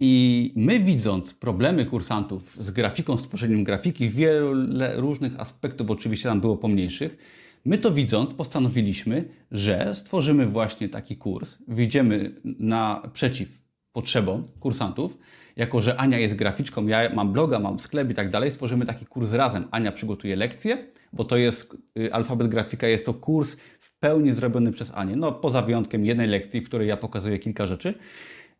I 0.00 0.52
my 0.56 0.80
widząc 0.80 1.34
problemy 1.34 1.86
kursantów 1.86 2.56
z 2.60 2.70
grafiką, 2.70 3.18
stworzeniem 3.18 3.64
grafiki, 3.64 4.08
wiele 4.08 4.96
różnych 4.96 5.40
aspektów 5.40 5.90
oczywiście 5.90 6.28
tam 6.28 6.40
było 6.40 6.56
pomniejszych, 6.56 7.16
my 7.64 7.78
to 7.78 7.92
widząc 7.92 8.34
postanowiliśmy, 8.34 9.28
że 9.52 9.94
stworzymy 9.94 10.46
właśnie 10.46 10.88
taki 10.88 11.16
kurs, 11.16 11.58
wyjdziemy 11.68 12.34
naprzeciw 12.44 13.48
potrzebom 13.92 14.48
kursantów, 14.60 15.18
jako 15.56 15.82
że 15.82 15.96
Ania 15.96 16.18
jest 16.18 16.34
graficzką, 16.34 16.86
ja 16.86 17.14
mam 17.14 17.32
bloga, 17.32 17.58
mam 17.58 17.78
sklep 17.78 18.10
i 18.10 18.14
tak 18.14 18.30
dalej, 18.30 18.50
stworzymy 18.50 18.86
taki 18.86 19.06
kurs 19.06 19.32
razem. 19.32 19.64
Ania 19.70 19.92
przygotuje 19.92 20.36
lekcje, 20.36 20.86
bo 21.12 21.24
to 21.24 21.36
jest, 21.36 21.76
y, 21.98 22.12
alfabet 22.12 22.48
grafika 22.48 22.86
jest 22.86 23.06
to 23.06 23.14
kurs 23.14 23.56
w 23.80 23.98
pełni 23.98 24.32
zrobiony 24.32 24.72
przez 24.72 24.92
Anię, 24.94 25.16
no 25.16 25.32
poza 25.32 25.62
wyjątkiem 25.62 26.04
jednej 26.04 26.26
lekcji, 26.26 26.60
w 26.60 26.64
której 26.68 26.88
ja 26.88 26.96
pokazuję 26.96 27.38
kilka 27.38 27.66
rzeczy. 27.66 27.94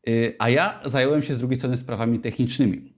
Y, 0.08 0.36
a 0.38 0.48
ja 0.48 0.80
zająłem 0.84 1.22
się 1.22 1.34
z 1.34 1.38
drugiej 1.38 1.58
strony 1.58 1.76
sprawami 1.76 2.18
technicznymi. 2.18 2.92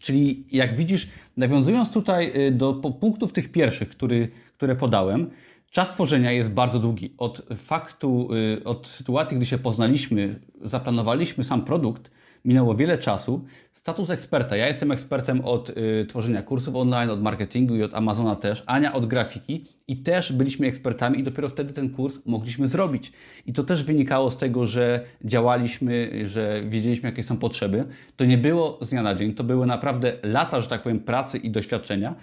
Czyli 0.00 0.46
jak 0.52 0.76
widzisz, 0.76 1.08
nawiązując 1.36 1.92
tutaj 1.92 2.32
y, 2.46 2.50
do 2.52 2.74
punktów 2.74 3.32
tych 3.32 3.52
pierwszych, 3.52 3.88
który, 3.88 4.28
które 4.56 4.76
podałem, 4.76 5.30
czas 5.70 5.90
tworzenia 5.90 6.32
jest 6.32 6.50
bardzo 6.50 6.78
długi. 6.78 7.14
Od 7.18 7.46
faktu, 7.56 8.28
y, 8.58 8.64
od 8.64 8.88
sytuacji, 8.88 9.36
gdy 9.36 9.46
się 9.46 9.58
poznaliśmy, 9.58 10.40
zaplanowaliśmy 10.64 11.44
sam 11.44 11.64
produkt, 11.64 12.10
minęło 12.48 12.74
wiele 12.74 12.98
czasu. 12.98 13.44
Status 13.74 14.10
eksperta. 14.10 14.56
Ja 14.56 14.68
jestem 14.68 14.92
ekspertem 14.92 15.40
od 15.40 15.70
y, 15.70 16.06
tworzenia 16.08 16.42
kursów 16.42 16.76
online, 16.76 17.10
od 17.10 17.22
marketingu 17.22 17.76
i 17.76 17.82
od 17.82 17.94
Amazona 17.94 18.36
też. 18.36 18.62
Ania 18.66 18.92
od 18.92 19.06
grafiki 19.06 19.66
i 19.88 19.96
też 19.96 20.32
byliśmy 20.32 20.66
ekspertami 20.66 21.18
i 21.20 21.22
dopiero 21.22 21.48
wtedy 21.48 21.72
ten 21.72 21.90
kurs 21.90 22.18
mogliśmy 22.26 22.68
zrobić. 22.68 23.12
I 23.46 23.52
to 23.52 23.64
też 23.64 23.84
wynikało 23.84 24.30
z 24.30 24.36
tego, 24.36 24.66
że 24.66 25.04
działaliśmy, 25.24 26.10
że 26.28 26.62
wiedzieliśmy, 26.68 27.08
jakie 27.08 27.22
są 27.22 27.36
potrzeby. 27.36 27.84
To 28.16 28.24
nie 28.24 28.38
było 28.38 28.78
z 28.82 28.90
dnia 28.90 29.02
na 29.02 29.14
dzień, 29.14 29.34
to 29.34 29.44
były 29.44 29.66
naprawdę 29.66 30.12
lata, 30.22 30.60
że 30.60 30.68
tak 30.68 30.82
powiem, 30.82 31.00
pracy 31.00 31.38
i 31.38 31.50
doświadczenia. 31.50 32.14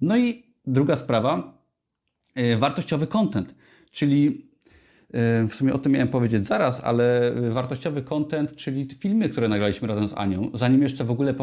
No 0.00 0.16
i 0.16 0.42
druga 0.66 0.96
sprawa, 0.96 1.58
y, 2.38 2.56
wartościowy 2.56 3.06
content, 3.06 3.54
czyli 3.92 4.46
w 5.48 5.54
sumie 5.54 5.72
o 5.72 5.78
tym 5.78 5.92
miałem 5.92 6.08
powiedzieć 6.08 6.44
zaraz, 6.44 6.84
ale 6.84 7.32
wartościowy 7.50 8.02
content, 8.02 8.56
czyli 8.56 8.88
filmy, 8.98 9.28
które 9.28 9.48
nagraliśmy 9.48 9.88
razem 9.88 10.08
z 10.08 10.12
Anią, 10.12 10.50
zanim 10.54 10.82
jeszcze 10.82 11.04
w 11.04 11.10
ogóle 11.10 11.34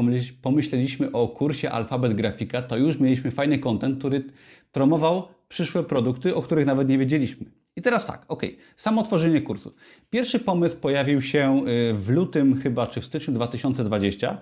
pomyśleliśmy 0.42 1.12
o 1.12 1.28
kursie 1.28 1.72
Alfabet 1.72 2.14
Grafika, 2.14 2.62
to 2.62 2.78
już 2.78 3.00
mieliśmy 3.00 3.32
fajny 3.32 3.60
content, 3.60 4.00
który 4.00 4.24
promował 4.72 5.28
przyszłe 5.50 5.84
produkty, 5.84 6.36
o 6.36 6.42
których 6.42 6.66
nawet 6.66 6.90
nie 6.90 6.98
wiedzieliśmy. 6.98 7.46
I 7.76 7.82
teraz 7.82 8.06
tak, 8.06 8.26
ok, 8.28 8.42
samo 8.78 9.04
tworzenie 9.04 9.42
kursu. 9.42 9.74
Pierwszy 10.10 10.40
pomysł 10.40 10.78
pojawił 10.78 11.22
się 11.22 11.64
y, 11.92 11.94
w 11.94 12.10
lutym 12.10 12.60
chyba, 12.62 12.88
czy 12.88 13.02
w 13.02 13.06
styczniu 13.06 13.34
2020 13.34 14.38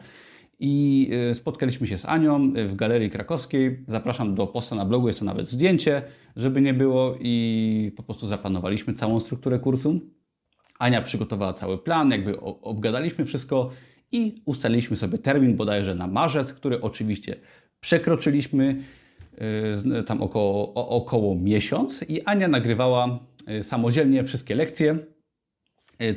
i 0.59 1.09
y, 1.31 1.35
spotkaliśmy 1.35 1.87
się 1.87 1.97
z 1.97 2.05
Anią 2.05 2.53
w 2.67 2.75
Galerii 2.75 3.09
Krakowskiej. 3.09 3.79
Zapraszam 3.87 4.35
do 4.35 4.47
posta 4.47 4.75
na 4.75 4.85
blogu, 4.85 5.07
jest 5.07 5.19
to 5.19 5.25
nawet 5.25 5.47
zdjęcie, 5.47 6.01
żeby 6.35 6.61
nie 6.61 6.73
było 6.73 7.15
i 7.19 7.91
po 7.97 8.03
prostu 8.03 8.27
zaplanowaliśmy 8.27 8.93
całą 8.93 9.19
strukturę 9.19 9.59
kursu. 9.59 9.99
Ania 10.79 11.01
przygotowała 11.01 11.53
cały 11.53 11.77
plan, 11.77 12.11
jakby 12.11 12.39
obgadaliśmy 12.41 13.25
wszystko 13.25 13.69
i 14.11 14.41
ustaliliśmy 14.45 14.97
sobie 14.97 15.17
termin 15.17 15.55
bodajże 15.55 15.95
na 15.95 16.07
marzec, 16.07 16.53
który 16.53 16.81
oczywiście 16.81 17.35
przekroczyliśmy 17.79 18.83
y, 19.99 20.03
tam 20.03 20.21
około, 20.21 20.73
około 20.73 21.35
miesiąc 21.35 22.05
i 22.07 22.21
Ania 22.21 22.47
nagrywała 22.47 23.19
y, 23.49 23.63
samodzielnie 23.63 24.23
wszystkie 24.23 24.55
lekcje, 24.55 24.97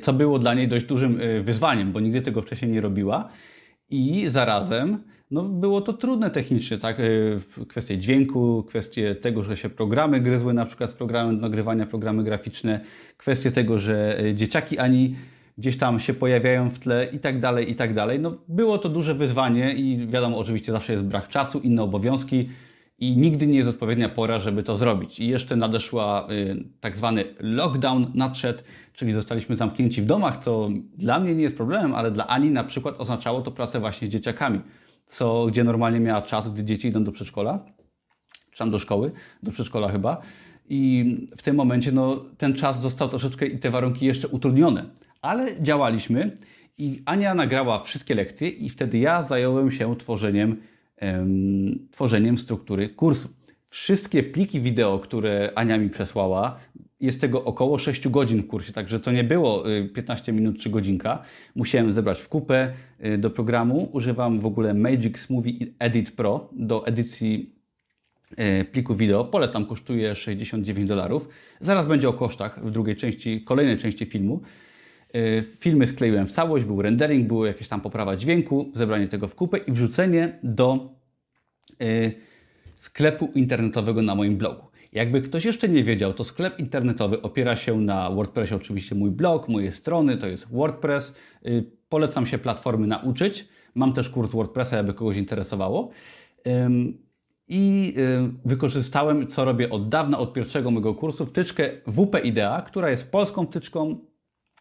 co 0.03 0.13
było 0.13 0.39
dla 0.39 0.55
niej 0.55 0.69
dość 0.69 0.87
dużym 0.87 1.21
wyzwaniem, 1.43 1.93
bo 1.93 2.01
nigdy 2.01 2.23
tego 2.23 2.43
wcześniej 2.43 2.71
nie 2.71 2.81
robiła. 2.81 3.29
I 3.91 4.27
zarazem 4.29 4.99
no, 5.35 5.43
było 5.43 5.81
to 5.81 5.93
trudne 5.93 6.31
technicznie, 6.31 6.79
tak? 6.79 7.01
E, 7.01 7.05
kwestie 7.69 7.99
dźwięku, 7.99 8.65
kwestie 8.69 9.15
tego, 9.15 9.43
że 9.43 9.57
się 9.57 9.71
programy 9.71 10.21
gryzły, 10.21 10.55
na 10.55 10.67
przykład 10.67 10.91
z 10.91 10.93
programem 10.93 11.41
nagrywania, 11.41 11.87
programy 11.87 12.25
graficzne, 12.25 12.81
kwestie 13.17 13.51
tego, 13.51 13.79
że 13.79 14.21
e, 14.21 14.35
dzieciaki 14.35 14.79
ani 14.79 15.15
gdzieś 15.59 15.79
tam 15.79 16.01
się 16.01 16.15
pojawiają 16.15 16.71
w 16.71 16.79
tle 16.79 17.09
i 17.13 17.19
tak 17.19 17.41
dalej, 17.41 17.71
i 17.71 17.75
tak 17.75 17.95
dalej. 17.95 18.21
No, 18.21 18.39
było 18.49 18.79
to 18.79 18.89
duże 18.89 19.15
wyzwanie 19.15 19.75
i 19.75 20.07
wiadomo, 20.07 20.39
oczywiście 20.39 20.73
zawsze 20.73 20.93
jest 20.93 21.05
brak 21.05 21.29
czasu, 21.29 21.59
inne 21.59 21.83
obowiązki 21.83 22.49
i 22.99 23.17
nigdy 23.17 23.47
nie 23.47 23.57
jest 23.57 23.69
odpowiednia 23.69 24.09
pora, 24.09 24.39
żeby 24.39 24.63
to 24.63 24.77
zrobić. 24.77 25.21
I 25.21 25.29
jeszcze 25.29 25.57
nadeszła 25.57 26.27
y, 26.31 26.65
tak 26.81 26.97
zwany 26.97 27.25
lockdown 27.41 28.07
nadszedł, 28.15 28.63
czyli 28.93 29.13
zostaliśmy 29.13 29.57
zamknięci 29.57 30.03
w 30.03 30.07
domach, 30.07 30.37
co 30.37 30.69
dla 30.97 31.21
mnie 31.21 31.35
nie 31.35 31.43
jest 31.43 31.57
problemem, 31.57 31.95
ale 31.95 32.11
dla 32.11 32.27
Ani 32.27 32.51
na 32.51 32.65
przykład 32.65 33.01
oznaczało 33.01 33.43
to 33.43 33.51
pracę 33.51 33.81
właśnie 33.81 34.09
z 34.09 34.11
dzieciakami, 34.11 34.61
co, 35.07 35.47
gdzie 35.47 35.65
normalnie 35.65 36.01
miała 36.01 36.23
czas, 36.23 36.49
gdy 36.49 36.65
dzieci 36.65 36.89
idą 36.89 37.05
do 37.05 37.13
przedszkola, 37.13 37.65
czy 38.51 38.59
tam 38.59 38.71
do 38.71 38.79
szkoły, 38.79 39.13
do 39.43 39.53
przedszkola 39.53 39.89
chyba. 39.89 40.21
I 40.69 41.17
w 41.37 41.43
tym 41.43 41.57
momencie 41.57 41.93
no, 41.93 42.25
ten 42.39 42.55
czas 42.55 42.81
został 42.81 43.09
troszeczkę 43.09 43.47
i 43.47 43.59
te 43.59 43.71
warunki 43.71 44.07
jeszcze 44.07 44.29
utrudnione. 44.29 44.85
Ale 45.23 45.63
działaliśmy 45.63 46.37
i 46.79 47.03
Ania 47.07 47.35
nagrała 47.35 47.81
wszystkie 47.81 48.15
lekcje 48.15 48.49
i 48.49 48.69
wtedy 48.69 48.99
ja 48.99 49.23
zająłem 49.23 49.71
się 49.71 49.97
tworzeniem 49.97 50.57
tworzeniem 51.91 52.39
struktury 52.39 52.89
kursu. 52.89 53.29
Wszystkie 53.69 54.23
pliki 54.23 54.61
wideo, 54.61 54.99
które 54.99 55.53
Ania 55.55 55.79
mi 55.79 55.91
przesłała, 55.91 56.61
jest 57.05 57.21
tego 57.21 57.45
około 57.45 57.79
6 57.79 58.09
godzin 58.09 58.43
w 58.43 58.47
kursie, 58.47 58.73
także 58.73 59.01
to 59.01 59.13
nie 59.13 59.25
było 59.25 59.65
15 59.95 60.33
y, 60.33 60.35
minut 60.35 60.59
czy 60.59 60.71
godzinka. 60.71 61.23
Musiałem 61.55 61.93
zebrać 61.93 62.21
w 62.21 62.29
kupę 62.29 62.73
y, 63.05 63.19
do 63.19 63.31
programu. 63.31 63.89
Używam 63.93 64.41
w 64.41 64.47
ogóle 64.47 64.75
Magic 64.75 65.19
Smoothie 65.19 65.67
Edit 65.79 66.11
Pro 66.11 66.49
do 66.53 66.87
edycji 66.87 67.55
y, 68.61 68.65
pliku 68.65 68.95
wideo. 68.95 69.25
Polecam, 69.25 69.67
kosztuje 69.67 70.17
69 70.17 70.89
dolarów. 70.89 71.29
Zaraz 71.61 71.87
będzie 71.87 72.09
o 72.09 72.13
kosztach 72.13 72.67
w 72.67 72.71
drugiej 72.71 72.97
części, 72.97 73.45
kolejnej 73.45 73.79
części 73.79 74.07
filmu. 74.07 74.41
Filmy 75.59 75.87
skleiłem 75.87 76.27
w 76.27 76.31
całość, 76.31 76.65
był 76.65 76.83
rendering, 76.83 77.29
była 77.29 77.47
jakaś 77.47 77.69
tam 77.69 77.81
poprawa 77.81 78.17
dźwięku, 78.17 78.71
zebranie 78.75 79.09
tego 79.09 79.29
w 79.29 79.35
kupę 79.35 79.59
i 79.59 79.73
wrzucenie 79.73 80.39
do 80.43 80.95
sklepu 82.77 83.31
internetowego 83.35 84.03
na 84.03 84.15
moim 84.15 84.37
blogu. 84.37 84.74
Jakby 84.95 85.23
ktoś 85.23 85.45
jeszcze 85.45 85.69
nie 85.69 85.85
wiedział, 85.85 86.13
to 86.13 86.25
sklep 86.25 86.59
internetowy 86.59 87.23
opiera 87.23 87.57
się 87.57 87.81
na 87.81 88.11
WordPressie, 88.11 88.55
oczywiście 88.55 88.95
mój 88.95 89.11
blog, 89.11 89.49
moje 89.49 89.73
strony, 89.73 90.17
to 90.17 90.27
jest 90.27 90.53
WordPress. 90.53 91.15
Y, 91.47 91.71
polecam 91.89 92.27
się 92.27 92.39
platformy 92.39 92.87
nauczyć. 92.87 93.49
Mam 93.75 93.93
też 93.93 94.09
kurs 94.09 94.31
WordPressa, 94.31 94.77
jakby 94.77 94.95
kogoś 94.95 95.17
interesowało. 95.17 95.91
I 97.49 97.95
y, 97.99 98.49
wykorzystałem, 98.49 99.27
co 99.27 99.45
robię 99.45 99.71
od 99.71 99.89
dawna, 99.89 100.19
od 100.19 100.33
pierwszego 100.33 100.71
mojego 100.71 100.95
kursu, 100.95 101.27
wtyczkę 101.27 101.71
WP 101.87 102.25
Idea, 102.25 102.63
która 102.63 102.91
jest 102.91 103.13
polską 103.13 103.47
wtyczką, 103.47 103.99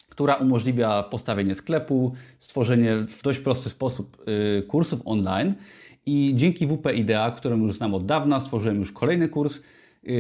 która 0.10 0.36
umożliwia 0.36 1.04
postawienie 1.04 1.56
sklepu, 1.56 2.14
stworzenie 2.40 2.96
w 3.10 3.24
dość 3.24 3.40
prosty 3.40 3.70
sposób 3.70 4.26
kursów 4.68 5.02
online. 5.06 5.54
I 6.06 6.34
dzięki 6.36 6.68
WP 6.68 6.94
Idea, 6.96 7.32
którą 7.32 7.58
już 7.58 7.76
znam 7.76 7.94
od 7.94 8.06
dawna, 8.06 8.40
stworzyłem 8.40 8.80
już 8.80 8.92
kolejny 8.92 9.30
kurs, 9.30 9.58
y, 9.58 9.62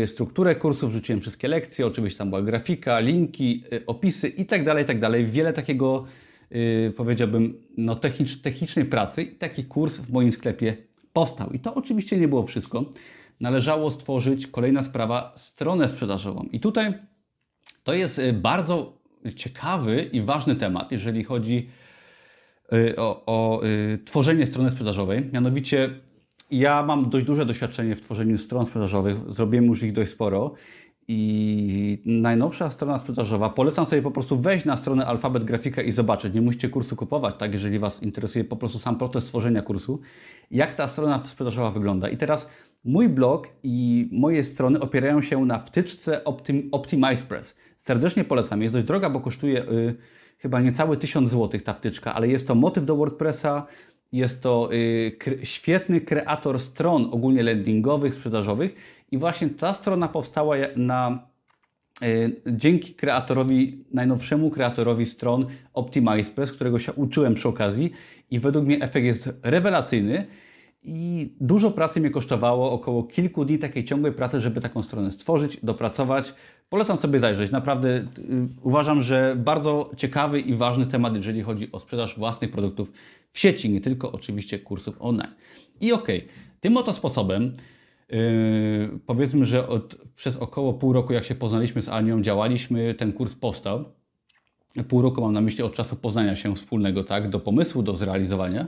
strukturę 0.06 0.56
kursów, 0.56 0.92
wrzuciłem 0.92 1.22
wszystkie 1.22 1.48
lekcje, 1.48 1.88
oczywiście 1.88 2.18
tam 2.18 2.30
była 2.30 2.42
grafika, 2.42 3.00
linki, 3.00 3.63
y, 3.74 3.86
opisy 3.86 4.28
i 4.28 4.46
tak 4.46 4.63
dalej, 4.63 4.86
tak. 4.86 5.25
Wiele 5.25 5.54
takiego, 5.54 6.06
y, 6.52 6.94
powiedziałbym, 6.98 7.62
no, 7.78 7.96
technicz, 7.96 8.42
technicznej 8.42 8.86
pracy 8.86 9.24
i 9.24 9.36
taki 9.36 9.63
kurs 9.63 9.98
w 9.98 10.12
moim 10.12 10.32
sklepie 10.32 10.78
powstał. 11.13 11.52
I 11.52 11.60
to 11.60 11.74
oczywiście 11.74 12.18
nie 12.18 12.28
było 12.28 12.44
wszystko. 12.44 12.86
Należało 13.40 13.92
stworzyć, 13.92 14.48
kolejna 14.48 14.84
sprawa, 14.84 15.34
stronę 15.38 15.90
sprzedażową. 15.90 16.50
I 16.52 16.60
tutaj 16.60 16.94
to 17.84 17.94
jest 17.94 18.22
bardzo 18.34 18.98
ciekawy 19.36 20.10
i 20.12 20.22
ważny 20.22 20.56
temat, 20.56 20.92
jeżeli 20.92 21.24
chodzi 21.24 21.70
o 21.70 21.84
Y, 22.74 22.96
o, 22.98 23.62
y, 23.63 24.00
tworzenie 24.06 24.46
strony 24.46 24.72
sprzedażowej. 24.72 25.30
Mianowicie 25.34 25.90
ja 26.60 26.83
mam 26.83 27.10
dość 27.10 27.25
duże 27.25 27.45
doświadczenie 27.45 27.95
w 27.95 28.01
tworzeniu 28.01 28.38
stron 28.38 28.65
sprzedażowych, 28.65 29.17
zrobiłem 29.27 29.65
już 29.65 29.83
ich 29.83 29.93
dość 29.93 30.12
sporo. 30.12 30.53
I 31.07 32.01
najnowsza 32.05 32.72
strona 32.72 33.00
sprzedażowa, 33.00 33.50
polecam 33.50 33.86
sobie 33.86 34.01
po 34.01 34.12
prostu 34.12 34.39
wejść 34.39 34.65
na 34.65 34.77
stronę 34.77 35.05
Alfabet 35.05 35.43
Grafika 35.43 35.81
i 35.81 35.91
zobaczyć. 35.91 36.33
Nie 36.33 36.41
musicie 36.41 36.69
kursu 36.69 36.95
kupować, 36.95 37.36
tak, 37.36 37.53
jeżeli 37.53 37.79
Was 37.79 38.03
interesuje 38.03 38.43
po 38.43 38.55
prostu 38.55 38.79
sam 38.79 38.98
proces 38.98 39.25
tworzenia 39.25 39.62
kursu, 39.62 40.00
jak 40.51 40.75
ta 40.75 40.88
strona 40.88 41.24
sprzedażowa 41.27 41.72
wygląda. 41.72 42.10
I 42.10 42.17
teraz 42.17 42.50
mój 42.83 43.10
blog 43.10 43.48
i 43.63 44.10
moje 44.12 44.43
strony 44.43 44.79
opierają 44.79 45.22
się 45.22 45.45
na 45.45 45.60
wtyczce 45.60 46.24
Optim 46.24 46.69
OptimizePress. 46.72 47.55
Serdecznie 47.77 48.24
polecam. 48.24 48.61
Jest 48.61 48.74
dość 48.75 48.85
droga, 48.85 49.09
bo 49.09 49.20
kosztuje. 49.20 49.53
Yy, 49.53 49.96
chyba 50.37 50.61
niecały 50.61 50.98
1000 50.98 51.31
zł 51.31 51.61
ta 51.61 51.74
wtyczka, 51.74 52.13
ale 52.13 52.27
jest 52.27 52.48
to 52.48 52.55
motyw 52.55 52.85
do 52.85 52.96
WordPressa, 52.96 53.66
jest 54.14 54.42
to 54.42 54.70
y, 54.74 55.18
świetny 55.44 56.02
kreator 56.02 56.60
stron 56.60 57.10
ogólnie 57.12 57.44
landingowych, 57.44 58.16
sprzedażowych 58.16 58.76
i 59.12 59.18
właśnie 59.18 59.50
ta 59.50 59.74
strona 59.74 60.08
powstała 60.08 60.56
na 60.76 61.28
y, 62.04 62.42
dzięki 62.48 62.94
kreatorowi, 62.94 63.86
najnowszemu 63.92 64.50
kreatorowi 64.50 65.06
stron 65.06 65.46
OptimizePress, 65.74 66.52
którego 66.52 66.80
się 66.80 66.94
uczyłem 66.94 67.34
przy 67.34 67.48
okazji 67.48 67.92
i 68.32 68.40
według 68.40 68.66
mnie 68.66 68.82
efekt 68.82 69.06
jest 69.06 69.40
rewelacyjny. 69.44 70.26
I 70.86 71.34
dużo 71.42 71.72
pracy 71.72 72.00
mnie 72.00 72.10
kosztowało, 72.10 72.72
około 72.72 73.04
kilku 73.04 73.46
dni 73.46 73.60
takiej 73.60 73.86
ciągłej 73.86 74.14
pracy, 74.14 74.42
żeby 74.42 74.62
taką 74.62 74.84
stronę 74.84 75.12
stworzyć, 75.12 75.58
dopracować. 75.64 76.34
Polecam 76.70 76.98
sobie 76.98 77.20
zajrzeć. 77.20 77.52
Naprawdę 77.52 77.90
y, 77.90 78.06
uważam, 78.62 79.02
że 79.02 79.36
bardzo 79.38 79.92
ciekawy 79.98 80.40
i 80.40 80.56
ważny 80.56 80.86
temat, 80.86 81.16
jeżeli 81.16 81.42
chodzi 81.42 81.72
o 81.72 81.80
sprzedaż 81.80 82.18
własnych 82.18 82.52
produktów 82.52 82.92
w 83.33 83.39
sieci, 83.39 83.69
nie 83.69 83.81
tylko 83.81 84.11
oczywiście 84.11 84.59
kursów 84.59 84.96
online. 85.00 85.33
I 85.81 85.93
okej, 85.93 86.17
okay, 86.17 86.29
tym 86.61 86.77
oto 86.77 86.93
sposobem, 86.93 87.53
yy, 88.09 89.00
powiedzmy, 89.05 89.46
że 89.46 89.67
od, 89.67 89.98
przez 90.15 90.37
około 90.37 90.74
pół 90.74 90.93
roku, 90.93 91.13
jak 91.13 91.25
się 91.25 91.35
poznaliśmy 91.35 91.81
z 91.81 91.89
Anią, 91.89 92.22
działaliśmy, 92.22 92.93
ten 92.93 93.13
kurs 93.13 93.35
powstał. 93.35 93.85
Pół 94.87 95.01
roku 95.01 95.22
mam 95.22 95.33
na 95.33 95.41
myśli 95.41 95.63
od 95.63 95.74
czasu 95.74 95.96
poznania 95.96 96.35
się 96.35 96.55
wspólnego, 96.55 97.03
tak, 97.03 97.29
do 97.29 97.39
pomysłu, 97.39 97.83
do 97.83 97.96
zrealizowania. 97.96 98.67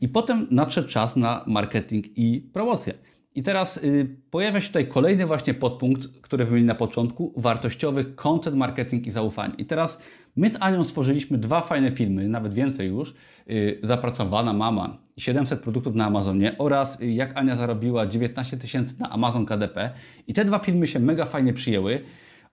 I 0.00 0.08
potem 0.08 0.46
nadszedł 0.50 0.88
czas 0.88 1.16
na 1.16 1.44
marketing 1.46 2.18
i 2.18 2.40
promocję. 2.52 2.94
I 3.34 3.42
teraz 3.42 3.76
y, 3.76 4.16
pojawia 4.30 4.60
się 4.60 4.66
tutaj 4.66 4.88
kolejny 4.88 5.26
właśnie 5.26 5.54
podpunkt, 5.54 6.20
który 6.20 6.44
wymieniłem 6.44 6.66
na 6.66 6.74
początku, 6.74 7.32
wartościowy 7.36 8.04
content 8.04 8.56
marketing 8.56 9.06
i 9.06 9.10
zaufanie. 9.10 9.54
I 9.58 9.64
teraz 9.64 10.02
my 10.36 10.50
z 10.50 10.56
Anią 10.60 10.84
stworzyliśmy 10.84 11.38
dwa 11.38 11.60
fajne 11.60 11.92
filmy, 11.92 12.28
nawet 12.28 12.54
więcej 12.54 12.88
już, 12.88 13.14
y, 13.50 13.78
Zapracowana 13.82 14.52
mama, 14.52 14.98
700 15.16 15.60
produktów 15.60 15.94
na 15.94 16.06
Amazonie 16.06 16.58
oraz 16.58 17.00
y, 17.00 17.10
jak 17.10 17.36
Ania 17.36 17.56
zarobiła 17.56 18.06
19 18.06 18.56
tysięcy 18.56 19.00
na 19.00 19.10
Amazon 19.10 19.46
KDP. 19.46 19.90
I 20.26 20.34
te 20.34 20.44
dwa 20.44 20.58
filmy 20.58 20.86
się 20.86 21.00
mega 21.00 21.24
fajnie 21.24 21.52
przyjęły. 21.52 22.00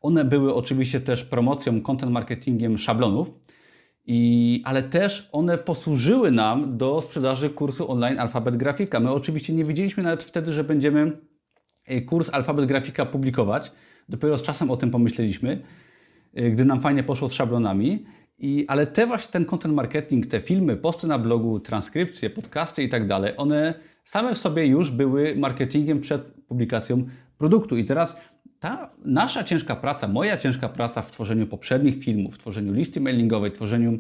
One 0.02 0.26
były 0.26 0.56
oczywiście 0.56 1.00
też 1.00 1.24
promocją, 1.24 1.82
content 1.82 2.12
marketingiem 2.12 2.78
szablonów, 2.78 3.32
i, 4.08 4.62
ale 4.66 4.84
też 4.84 5.30
one 5.32 5.58
posłużyły 5.58 6.32
nam 6.32 6.78
do 6.78 7.02
sprzedaży 7.02 7.50
kursu 7.50 7.92
online 7.92 8.20
Alfabet 8.20 8.58
Grafika. 8.58 9.00
My 9.00 9.12
oczywiście 9.12 9.54
nie 9.54 9.66
wiedzieliśmy 9.66 10.04
nawet 10.04 10.24
wtedy, 10.24 10.54
że 10.54 10.64
będziemy 10.64 11.12
e, 11.86 12.02
kurs 12.02 12.30
Alfabet 12.34 12.66
Grafika 12.66 13.06
publikować. 13.06 13.72
Dopiero 14.10 14.38
z 14.38 14.42
czasem 14.42 14.72
o 14.72 14.78
tym 14.78 14.92
pomyśleliśmy, 14.92 15.62
e, 16.34 16.52
gdy 16.52 16.66
nam 16.66 16.80
fajnie 16.80 17.04
poszło 17.04 17.30
z 17.30 17.34
szablonami. 17.34 18.06
I, 18.40 18.66
ale 18.68 18.88
te 18.88 19.08
właśnie 19.08 19.32
ten 19.32 19.46
content 19.46 19.76
marketing, 19.76 20.28
te 20.28 20.42
filmy, 20.42 20.76
posty 20.76 21.08
na 21.08 21.20
blogu, 21.20 21.60
transkrypcje, 21.60 22.30
podcasty 22.30 22.84
i 22.84 22.90
tak 22.90 23.08
dalej, 23.08 23.34
one 23.38 23.74
same 24.06 24.36
w 24.36 24.38
sobie 24.38 24.66
już 24.66 24.92
były 24.92 25.36
marketingiem 25.36 26.02
przed 26.02 26.22
publikacją 26.48 27.04
produktu. 27.38 27.78
I 27.78 27.86
teraz 27.86 28.18
ta 28.60 28.90
nasza 29.06 29.44
ciężka 29.44 29.76
praca, 29.76 30.08
moja 30.08 30.38
ciężka 30.38 30.70
praca 30.70 31.02
w 31.02 31.12
tworzeniu 31.12 31.48
poprzednich 31.48 32.04
filmów, 32.04 32.36
w 32.36 32.38
tworzeniu 32.38 32.74
listy 32.74 33.02
mailingowej, 33.02 33.52
tworzeniu 33.52 34.00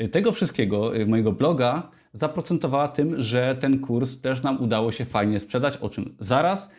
y, 0.00 0.08
tego 0.08 0.32
wszystkiego, 0.32 0.96
y, 0.96 1.06
mojego 1.06 1.32
bloga, 1.32 1.90
zaprocentowała 2.12 2.88
tym, 2.88 3.22
że 3.22 3.56
ten 3.60 3.78
kurs 3.78 4.20
też 4.20 4.42
nam 4.42 4.62
udało 4.62 4.92
się 4.92 5.04
fajnie 5.04 5.40
sprzedać, 5.40 5.76
o 5.76 5.90
czym 5.90 6.14
zaraz. 6.18 6.70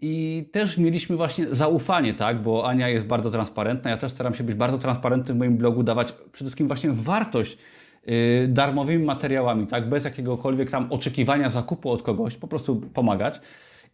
I 0.00 0.44
też 0.52 0.78
mieliśmy 0.78 1.16
właśnie 1.16 1.46
zaufanie, 1.54 2.14
tak, 2.14 2.42
bo 2.42 2.68
Ania 2.68 2.88
jest 2.88 3.06
bardzo 3.06 3.30
transparentna, 3.30 3.90
ja 3.90 3.96
też 3.96 4.12
staram 4.12 4.34
się 4.34 4.44
być 4.44 4.54
bardzo 4.56 4.78
transparentny 4.78 5.34
w 5.34 5.38
moim 5.38 5.56
blogu, 5.56 5.82
dawać 5.82 6.12
przede 6.12 6.32
wszystkim 6.32 6.66
właśnie 6.66 6.90
wartość 6.92 7.58
yy, 8.06 8.48
darmowymi 8.48 9.04
materiałami, 9.04 9.66
tak, 9.66 9.88
bez 9.88 10.04
jakiegokolwiek 10.04 10.70
tam 10.70 10.92
oczekiwania 10.92 11.50
zakupu 11.50 11.90
od 11.90 12.02
kogoś, 12.02 12.36
po 12.36 12.48
prostu 12.48 12.76
pomagać 12.76 13.40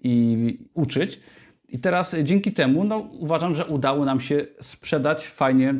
i 0.02 0.58
uczyć. 0.74 1.20
I 1.72 1.78
teraz 1.78 2.16
dzięki 2.22 2.52
temu 2.52 2.84
no, 2.84 2.98
uważam, 2.98 3.54
że 3.54 3.66
udało 3.66 4.04
nam 4.04 4.20
się 4.20 4.46
sprzedać 4.60 5.26
fajnie 5.26 5.74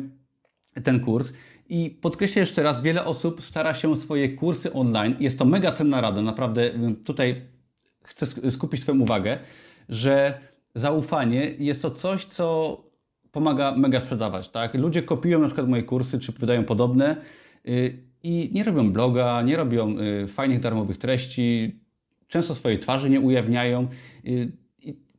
ten 0.83 0.99
kurs. 0.99 1.33
I 1.69 1.89
podkreślę 2.01 2.39
jeszcze 2.39 2.63
raz, 2.63 2.81
wiele 2.81 3.05
osób 3.05 3.43
stara 3.43 3.73
się 3.73 3.97
swoje 3.97 4.29
kursy 4.29 4.73
online. 4.73 5.15
Jest 5.19 5.39
to 5.39 5.45
mega 5.45 5.71
cenna 5.71 6.01
rada. 6.01 6.21
Naprawdę 6.21 6.71
tutaj 7.05 7.41
chcę 8.03 8.51
skupić 8.51 8.81
Twoją 8.81 8.99
uwagę, 8.99 9.37
że 9.89 10.39
zaufanie 10.75 11.51
jest 11.59 11.81
to 11.81 11.91
coś, 11.91 12.25
co 12.25 12.77
pomaga 13.31 13.75
mega 13.77 13.99
sprzedawać. 13.99 14.49
Tak? 14.49 14.73
Ludzie 14.73 15.03
kopiują 15.03 15.39
na 15.39 15.45
przykład 15.45 15.67
moje 15.67 15.83
kursy, 15.83 16.19
czy 16.19 16.31
wydają 16.31 16.63
podobne 16.63 17.15
y, 17.67 17.97
i 18.23 18.49
nie 18.53 18.63
robią 18.63 18.91
bloga, 18.91 19.41
nie 19.41 19.57
robią 19.57 19.95
y, 19.99 20.27
fajnych 20.27 20.59
darmowych 20.59 20.97
treści, 20.97 21.79
często 22.27 22.55
swojej 22.55 22.79
twarzy 22.79 23.09
nie 23.09 23.19
ujawniają. 23.19 23.87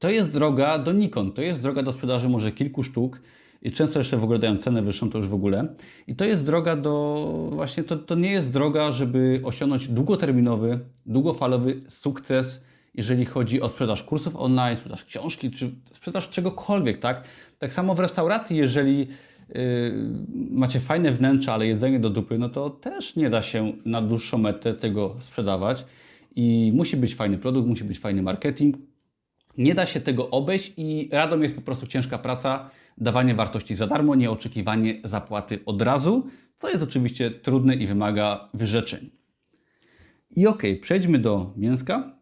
To 0.02 0.10
jest 0.10 0.30
droga 0.30 0.78
donikąd. 0.78 1.34
To 1.34 1.42
jest 1.42 1.62
droga 1.62 1.82
do 1.82 1.92
sprzedaży 1.92 2.28
może 2.28 2.52
kilku 2.52 2.82
sztuk. 2.82 3.20
I 3.62 3.72
często 3.72 3.98
jeszcze 3.98 4.16
w 4.16 4.24
ogóle 4.24 4.38
dają 4.38 4.56
cenę 4.56 4.82
wyższą, 4.82 5.10
to 5.10 5.18
już 5.18 5.28
w 5.28 5.34
ogóle. 5.34 5.74
I 6.06 6.16
to 6.16 6.24
jest 6.24 6.46
droga 6.46 6.76
do, 6.76 7.48
właśnie 7.52 7.84
to, 7.84 7.96
to 7.96 8.14
nie 8.14 8.30
jest 8.30 8.52
droga, 8.52 8.92
żeby 8.92 9.40
osiągnąć 9.44 9.88
długoterminowy, 9.88 10.78
długofalowy 11.06 11.80
sukces, 11.88 12.64
jeżeli 12.94 13.24
chodzi 13.24 13.60
o 13.60 13.68
sprzedaż 13.68 14.02
kursów 14.02 14.36
online, 14.36 14.76
sprzedaż 14.76 15.04
książki, 15.04 15.50
czy 15.50 15.70
sprzedaż 15.92 16.30
czegokolwiek, 16.30 16.98
tak? 16.98 17.24
Tak 17.58 17.72
samo 17.72 17.94
w 17.94 18.00
restauracji, 18.00 18.56
jeżeli 18.56 18.98
yy, 18.98 19.56
macie 20.50 20.80
fajne 20.80 21.12
wnętrze, 21.12 21.52
ale 21.52 21.66
jedzenie 21.66 22.00
do 22.00 22.10
dupy, 22.10 22.38
no 22.38 22.48
to 22.48 22.70
też 22.70 23.16
nie 23.16 23.30
da 23.30 23.42
się 23.42 23.72
na 23.84 24.02
dłuższą 24.02 24.38
metę 24.38 24.74
tego 24.74 25.16
sprzedawać. 25.20 25.84
I 26.36 26.72
musi 26.74 26.96
być 26.96 27.14
fajny 27.14 27.38
produkt, 27.38 27.68
musi 27.68 27.84
być 27.84 27.98
fajny 27.98 28.22
marketing. 28.22 28.76
Nie 29.58 29.74
da 29.74 29.86
się 29.86 30.00
tego 30.00 30.30
obejść 30.30 30.72
i 30.76 31.08
radą 31.12 31.40
jest 31.40 31.54
po 31.54 31.62
prostu 31.62 31.86
ciężka 31.86 32.18
praca, 32.18 32.70
dawanie 32.98 33.34
wartości 33.34 33.74
za 33.74 33.86
darmo, 33.86 34.14
nieoczekiwanie 34.14 35.00
zapłaty 35.04 35.58
od 35.66 35.82
razu, 35.82 36.26
co 36.58 36.70
jest 36.70 36.82
oczywiście 36.82 37.30
trudne 37.30 37.74
i 37.74 37.86
wymaga 37.86 38.48
wyrzeczeń. 38.54 39.10
I 40.36 40.46
ok, 40.46 40.62
przejdźmy 40.80 41.18
do 41.18 41.52
mięska, 41.56 42.18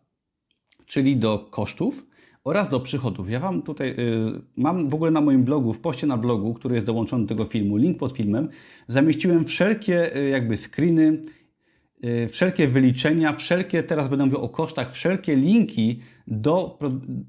czyli 0.87 1.17
do 1.17 1.39
kosztów 1.39 2.07
oraz 2.45 2.69
do 2.69 2.81
przychodów. 2.81 3.31
Ja 3.31 3.41
Wam 3.41 3.63
tutaj 3.63 3.91
y, 3.91 3.95
mam 4.57 4.89
w 4.89 4.95
ogóle 4.95 5.11
na 5.11 5.21
moim 5.21 5.45
blogu, 5.45 5.73
w 5.73 5.81
poście 5.81 6.07
na 6.07 6.17
blogu, 6.17 6.55
który 6.55 6.75
jest 6.75 6.87
dołączony 6.87 7.25
do 7.25 7.29
tego 7.29 7.45
filmu, 7.45 7.77
link 7.77 7.99
pod 7.99 8.13
filmem, 8.13 8.49
zamieściłem 8.89 9.45
wszelkie 9.45 10.17
y, 10.17 10.29
jakby 10.29 10.57
screeny, 10.57 11.23
wszelkie 12.29 12.69
wyliczenia, 12.69 13.33
wszelkie, 13.33 13.83
teraz 13.83 14.09
będę 14.09 14.25
mówił 14.25 14.41
o 14.41 14.49
kosztach, 14.49 14.93
wszelkie 14.93 15.37
linki 15.37 16.01
do, 16.27 16.79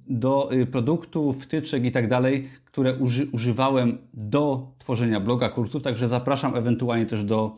do 0.07 0.49
produktów, 0.71 1.43
wtyczek 1.43 1.85
i 1.85 1.91
tak 1.91 2.07
dalej, 2.07 2.49
które 2.65 2.95
uży, 2.95 3.27
używałem 3.31 3.97
do 4.13 4.67
tworzenia 4.79 5.19
bloga 5.19 5.49
kursów, 5.49 5.83
także 5.83 6.07
zapraszam 6.07 6.55
ewentualnie 6.55 7.05
też 7.05 7.23
do 7.23 7.55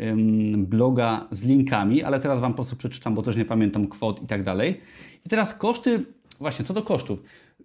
ym, 0.00 0.66
bloga 0.66 1.28
z 1.30 1.44
linkami, 1.44 2.02
ale 2.02 2.20
teraz 2.20 2.40
Wam 2.40 2.52
po 2.52 2.56
prostu 2.56 2.76
przeczytam, 2.76 3.14
bo 3.14 3.22
też 3.22 3.36
nie 3.36 3.44
pamiętam 3.44 3.88
kwot 3.88 4.22
i 4.22 4.26
tak 4.26 4.42
dalej. 4.42 4.80
I 5.26 5.28
teraz 5.28 5.54
koszty, 5.54 6.04
właśnie 6.40 6.64
co 6.64 6.74
do 6.74 6.82
kosztów. 6.82 7.22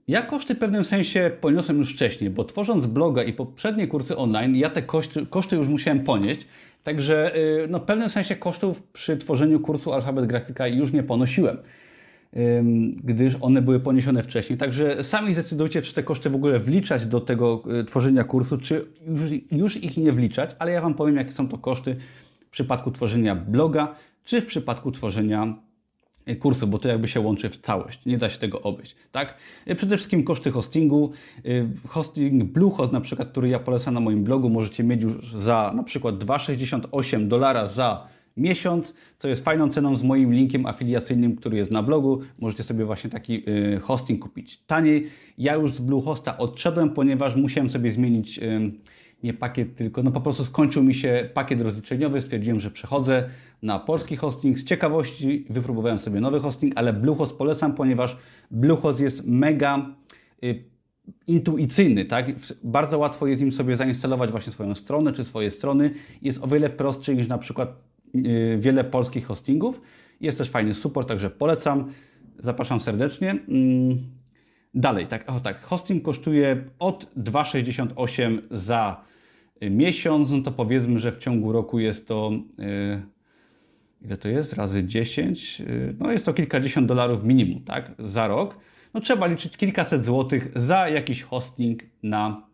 Ja 0.07 0.21
koszty 0.21 0.55
w 0.55 0.59
pewnym 0.59 0.85
sensie 0.85 1.31
poniosłem 1.41 1.77
już 1.77 1.93
wcześniej, 1.93 2.29
bo 2.29 2.43
tworząc 2.43 2.87
bloga 2.87 3.23
i 3.23 3.33
poprzednie 3.33 3.87
kursy 3.87 4.17
online, 4.17 4.55
ja 4.55 4.69
te 4.69 4.81
koszty, 4.81 5.25
koszty 5.25 5.55
już 5.55 5.67
musiałem 5.67 6.03
ponieść, 6.03 6.47
Także 6.83 7.35
y, 7.35 7.67
no, 7.69 7.79
w 7.79 7.83
pewnym 7.83 8.09
sensie 8.09 8.35
kosztów 8.35 8.83
przy 8.83 9.17
tworzeniu 9.17 9.59
kursu 9.59 9.93
Alfabet 9.93 10.25
Grafika 10.25 10.67
już 10.67 10.93
nie 10.93 11.03
ponosiłem 11.03 11.57
gdyż 13.03 13.35
one 13.41 13.61
były 13.61 13.79
poniesione 13.79 14.23
wcześniej. 14.23 14.59
Także 14.59 15.03
sami 15.03 15.33
zdecydujcie, 15.33 15.81
czy 15.81 15.93
te 15.93 16.03
koszty 16.03 16.29
w 16.29 16.35
ogóle 16.35 16.59
wliczać 16.59 17.05
do 17.05 17.21
tego 17.21 17.63
e, 17.79 17.83
tworzenia 17.83 18.23
kursu, 18.23 18.57
czy 18.57 18.85
już, 19.07 19.31
już 19.51 19.83
ich 19.83 19.97
nie 19.97 20.11
wliczać, 20.11 20.55
ale 20.59 20.71
ja 20.71 20.81
Wam 20.81 20.93
powiem, 20.93 21.15
jakie 21.15 21.31
są 21.31 21.47
to 21.47 21.57
koszty 21.57 21.95
w 22.47 22.49
przypadku 22.49 22.91
tworzenia 22.91 23.35
bloga, 23.35 23.95
czy 24.23 24.41
w 24.41 24.45
przypadku 24.45 24.91
tworzenia 24.91 25.55
kursu, 26.39 26.67
bo 26.67 26.79
to 26.79 26.89
jakby 26.89 27.07
się 27.07 27.19
łączy 27.19 27.49
w 27.49 27.57
całość. 27.57 28.05
Nie 28.05 28.17
da 28.17 28.29
się 28.29 28.39
tego 28.39 28.61
obejść, 28.61 28.95
tak? 29.11 29.37
E, 29.65 29.75
przede 29.75 29.97
wszystkim 29.97 30.23
koszty 30.23 30.51
hostingu. 30.51 31.11
Hosting 31.87 32.43
Bluehost 32.43 32.93
na 32.93 33.01
przykład, 33.01 33.27
który 33.29 33.49
ja 33.49 33.59
polecam 33.59 33.93
na 33.93 33.99
moim 33.99 34.23
blogu, 34.23 34.49
możecie 34.49 34.83
mieć 34.83 35.01
już 35.01 35.33
za 35.35 35.71
na 35.75 35.83
przykład 35.83 36.15
2,68 36.15 37.27
dolara 37.27 37.67
za 37.67 38.07
miesiąc, 38.37 38.93
co 39.17 39.27
jest 39.27 39.45
fajną 39.45 39.69
ceną 39.69 39.95
z 39.95 40.03
moim 40.03 40.33
linkiem 40.33 40.65
afiliacyjnym, 40.65 41.35
który 41.35 41.57
jest 41.57 41.71
na 41.71 41.83
blogu. 41.83 42.21
Możecie 42.39 42.63
sobie 42.63 42.85
właśnie 42.85 43.09
taki 43.09 43.49
y, 43.49 43.79
hosting 43.79 44.21
kupić 44.21 44.57
taniej. 44.67 45.07
Ja 45.37 45.55
już 45.55 45.73
z 45.73 45.79
Bluehosta 45.79 46.37
odszedłem, 46.37 46.89
ponieważ 46.89 47.35
musiałem 47.35 47.69
sobie 47.69 47.91
zmienić 47.91 48.39
y, 48.39 48.71
nie 49.23 49.33
pakiet, 49.33 49.75
tylko 49.75 50.03
no 50.03 50.11
po 50.11 50.21
prostu 50.21 50.45
skończył 50.45 50.83
mi 50.83 50.93
się 50.93 51.29
pakiet 51.33 51.61
rozliczeniowy. 51.61 52.21
Stwierdziłem, 52.21 52.59
że 52.59 52.71
przechodzę 52.71 53.29
na 53.61 53.79
polski 53.79 54.15
hosting. 54.15 54.59
Z 54.59 54.63
ciekawości 54.63 55.45
wypróbowałem 55.49 55.99
sobie 55.99 56.21
nowy 56.21 56.39
hosting, 56.39 56.73
ale 56.75 56.93
Bluehost 56.93 57.37
polecam, 57.37 57.73
ponieważ 57.73 58.17
Bluehost 58.51 58.99
jest 58.99 59.27
mega 59.27 59.85
y, 60.43 60.63
intuicyjny, 61.27 62.05
tak? 62.05 62.25
Bardzo 62.63 62.97
łatwo 62.97 63.27
jest 63.27 63.41
im 63.41 63.51
sobie 63.51 63.75
zainstalować 63.75 64.31
właśnie 64.31 64.51
swoją 64.51 64.75
stronę 64.75 65.13
czy 65.13 65.23
swoje 65.23 65.51
strony. 65.51 65.93
Jest 66.21 66.43
o 66.43 66.47
wiele 66.47 66.69
prostszy 66.69 67.15
niż 67.15 67.27
na 67.27 67.37
przykład 67.37 67.91
Y, 68.15 68.57
wiele 68.59 68.83
polskich 68.83 69.25
hostingów. 69.25 69.81
Jest 70.21 70.37
też 70.37 70.49
fajny 70.49 70.73
support, 70.73 71.07
także 71.07 71.29
polecam. 71.29 71.91
Zapraszam 72.39 72.81
serdecznie. 72.81 73.29
Mm, 73.29 73.97
dalej, 74.73 75.07
tak, 75.07 75.31
o 75.31 75.39
tak, 75.39 75.61
hosting 75.61 76.03
kosztuje 76.03 76.63
od 76.79 77.15
2,68 77.17 78.39
za 78.51 79.03
miesiąc, 79.61 80.31
no 80.31 80.41
to 80.41 80.51
powiedzmy, 80.51 80.99
że 80.99 81.11
w 81.11 81.17
ciągu 81.17 81.51
roku 81.51 81.79
jest 81.79 82.07
to 82.07 82.31
yy, 82.57 83.01
ile 84.01 84.17
to 84.17 84.29
jest? 84.29 84.53
Razy 84.53 84.83
10, 84.83 85.59
yy, 85.59 85.95
no 85.99 86.11
jest 86.11 86.25
to 86.25 86.33
kilkadziesiąt 86.33 86.87
dolarów 86.87 87.23
minimum, 87.23 87.63
tak, 87.63 87.91
za 87.99 88.27
rok. 88.27 88.57
No 88.93 89.01
trzeba 89.01 89.27
liczyć 89.27 89.57
kilkaset 89.57 90.05
złotych 90.05 90.51
za 90.55 90.89
jakiś 90.89 91.23
hosting 91.23 91.83
na 92.03 92.47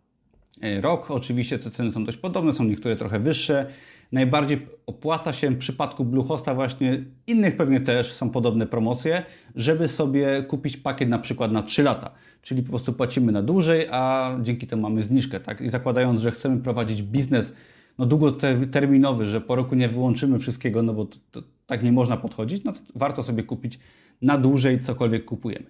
y, 0.64 0.82
rok. 0.82 1.12
Oczywiście 1.12 1.60
te 1.60 1.72
ceny 1.72 1.92
są 1.92 2.04
dość 2.04 2.18
podobne, 2.18 2.54
są 2.54 2.64
niektóre 2.64 2.96
trochę 2.96 3.20
wyższe, 3.20 3.66
najbardziej 4.12 4.68
opłaca 4.86 5.34
się 5.34 5.50
w 5.52 5.58
przypadku 5.58 6.06
Bluehosta 6.06 6.56
właśnie, 6.56 7.04
innych 7.28 7.58
pewnie 7.58 7.80
też 7.80 8.14
są 8.14 8.30
podobne 8.30 8.68
promocje, 8.68 9.24
żeby 9.56 9.88
sobie 9.88 10.44
kupić 10.44 10.78
pakiet 10.78 11.10
na 11.10 11.20
przykład 11.20 11.52
na 11.52 11.64
3 11.64 11.84
lata. 11.84 12.12
Czyli 12.42 12.64
po 12.64 12.70
prostu 12.70 12.94
płacimy 12.94 13.32
na 13.32 13.42
dłużej, 13.42 13.88
a 13.92 14.32
dzięki 14.42 14.68
temu 14.68 14.82
mamy 14.82 15.04
zniżkę. 15.04 15.40
Tak? 15.40 15.62
I 15.62 15.70
zakładając, 15.70 16.20
że 16.20 16.32
chcemy 16.32 16.58
prowadzić 16.58 17.04
biznes 17.04 17.54
no, 17.98 18.06
długoterminowy, 18.06 19.28
że 19.28 19.42
po 19.42 19.56
roku 19.56 19.76
nie 19.76 19.90
wyłączymy 19.90 20.40
wszystkiego, 20.40 20.84
no 20.84 20.94
bo 20.94 21.06
to, 21.06 21.18
to, 21.32 21.42
tak 21.66 21.84
nie 21.84 21.92
można 21.92 22.18
podchodzić, 22.18 22.64
no 22.64 22.72
to 22.72 22.80
warto 22.96 23.24
sobie 23.24 23.44
kupić 23.44 23.80
na 24.22 24.38
dłużej 24.38 24.80
cokolwiek 24.80 25.26
kupujemy. 25.26 25.66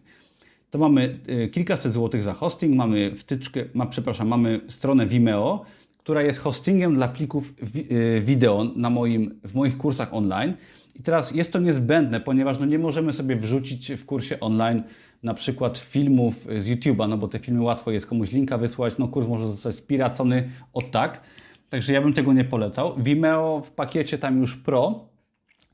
To 0.70 0.78
mamy 0.78 1.20
y, 1.30 1.48
kilkaset 1.48 1.94
złotych 1.94 2.24
za 2.24 2.34
hosting, 2.34 2.76
mamy 2.76 3.16
wtyczkę, 3.16 3.66
ma, 3.74 3.86
przepraszam, 3.86 4.28
mamy 4.28 4.62
stronę 4.68 5.08
Vimeo, 5.08 5.66
która 5.98 6.22
jest 6.22 6.40
hostingiem 6.40 6.96
dla 6.96 7.08
plików 7.08 7.54
y, 7.92 8.22
wideo 8.26 8.72
na 8.76 8.90
moim, 8.90 9.40
w 9.44 9.56
moich 9.56 9.78
kursach 9.78 10.14
online. 10.14 10.54
I 10.96 11.04
teraz 11.04 11.32
jest 11.32 11.54
to 11.54 11.60
niezbędne, 11.60 12.20
ponieważ 12.20 12.60
no 12.60 12.66
nie 12.66 12.80
możemy 12.80 13.14
sobie 13.14 13.36
wrzucić 13.36 13.92
w 13.92 14.06
kursie 14.06 14.40
online 14.40 14.84
na 15.24 15.34
przykład 15.34 15.78
filmów 15.78 16.48
z 16.58 16.70
YouTube'a, 16.70 17.10
no 17.10 17.18
bo 17.18 17.28
te 17.28 17.40
filmy 17.40 17.62
łatwo 17.62 17.92
jest 17.92 18.06
komuś 18.06 18.32
linka 18.32 18.58
wysłać, 18.58 18.98
no 18.98 19.08
kurs 19.08 19.28
może 19.28 19.48
zostać 19.48 19.76
spiracony 19.76 20.50
od 20.74 20.92
tak. 20.92 21.22
Także 21.70 21.94
ja 21.94 22.02
bym 22.02 22.14
tego 22.14 22.34
nie 22.34 22.44
polecał. 22.44 22.96
Vimeo 22.98 23.62
w 23.66 23.72
pakiecie 23.72 24.18
tam 24.18 24.38
już 24.38 24.58
Pro, 24.58 25.10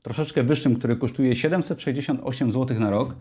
troszeczkę 0.02 0.42
wyższym, 0.42 0.76
który 0.76 0.96
kosztuje 0.96 1.34
768 1.34 2.52
zł 2.52 2.80
na 2.80 2.90
rok, 2.90 3.16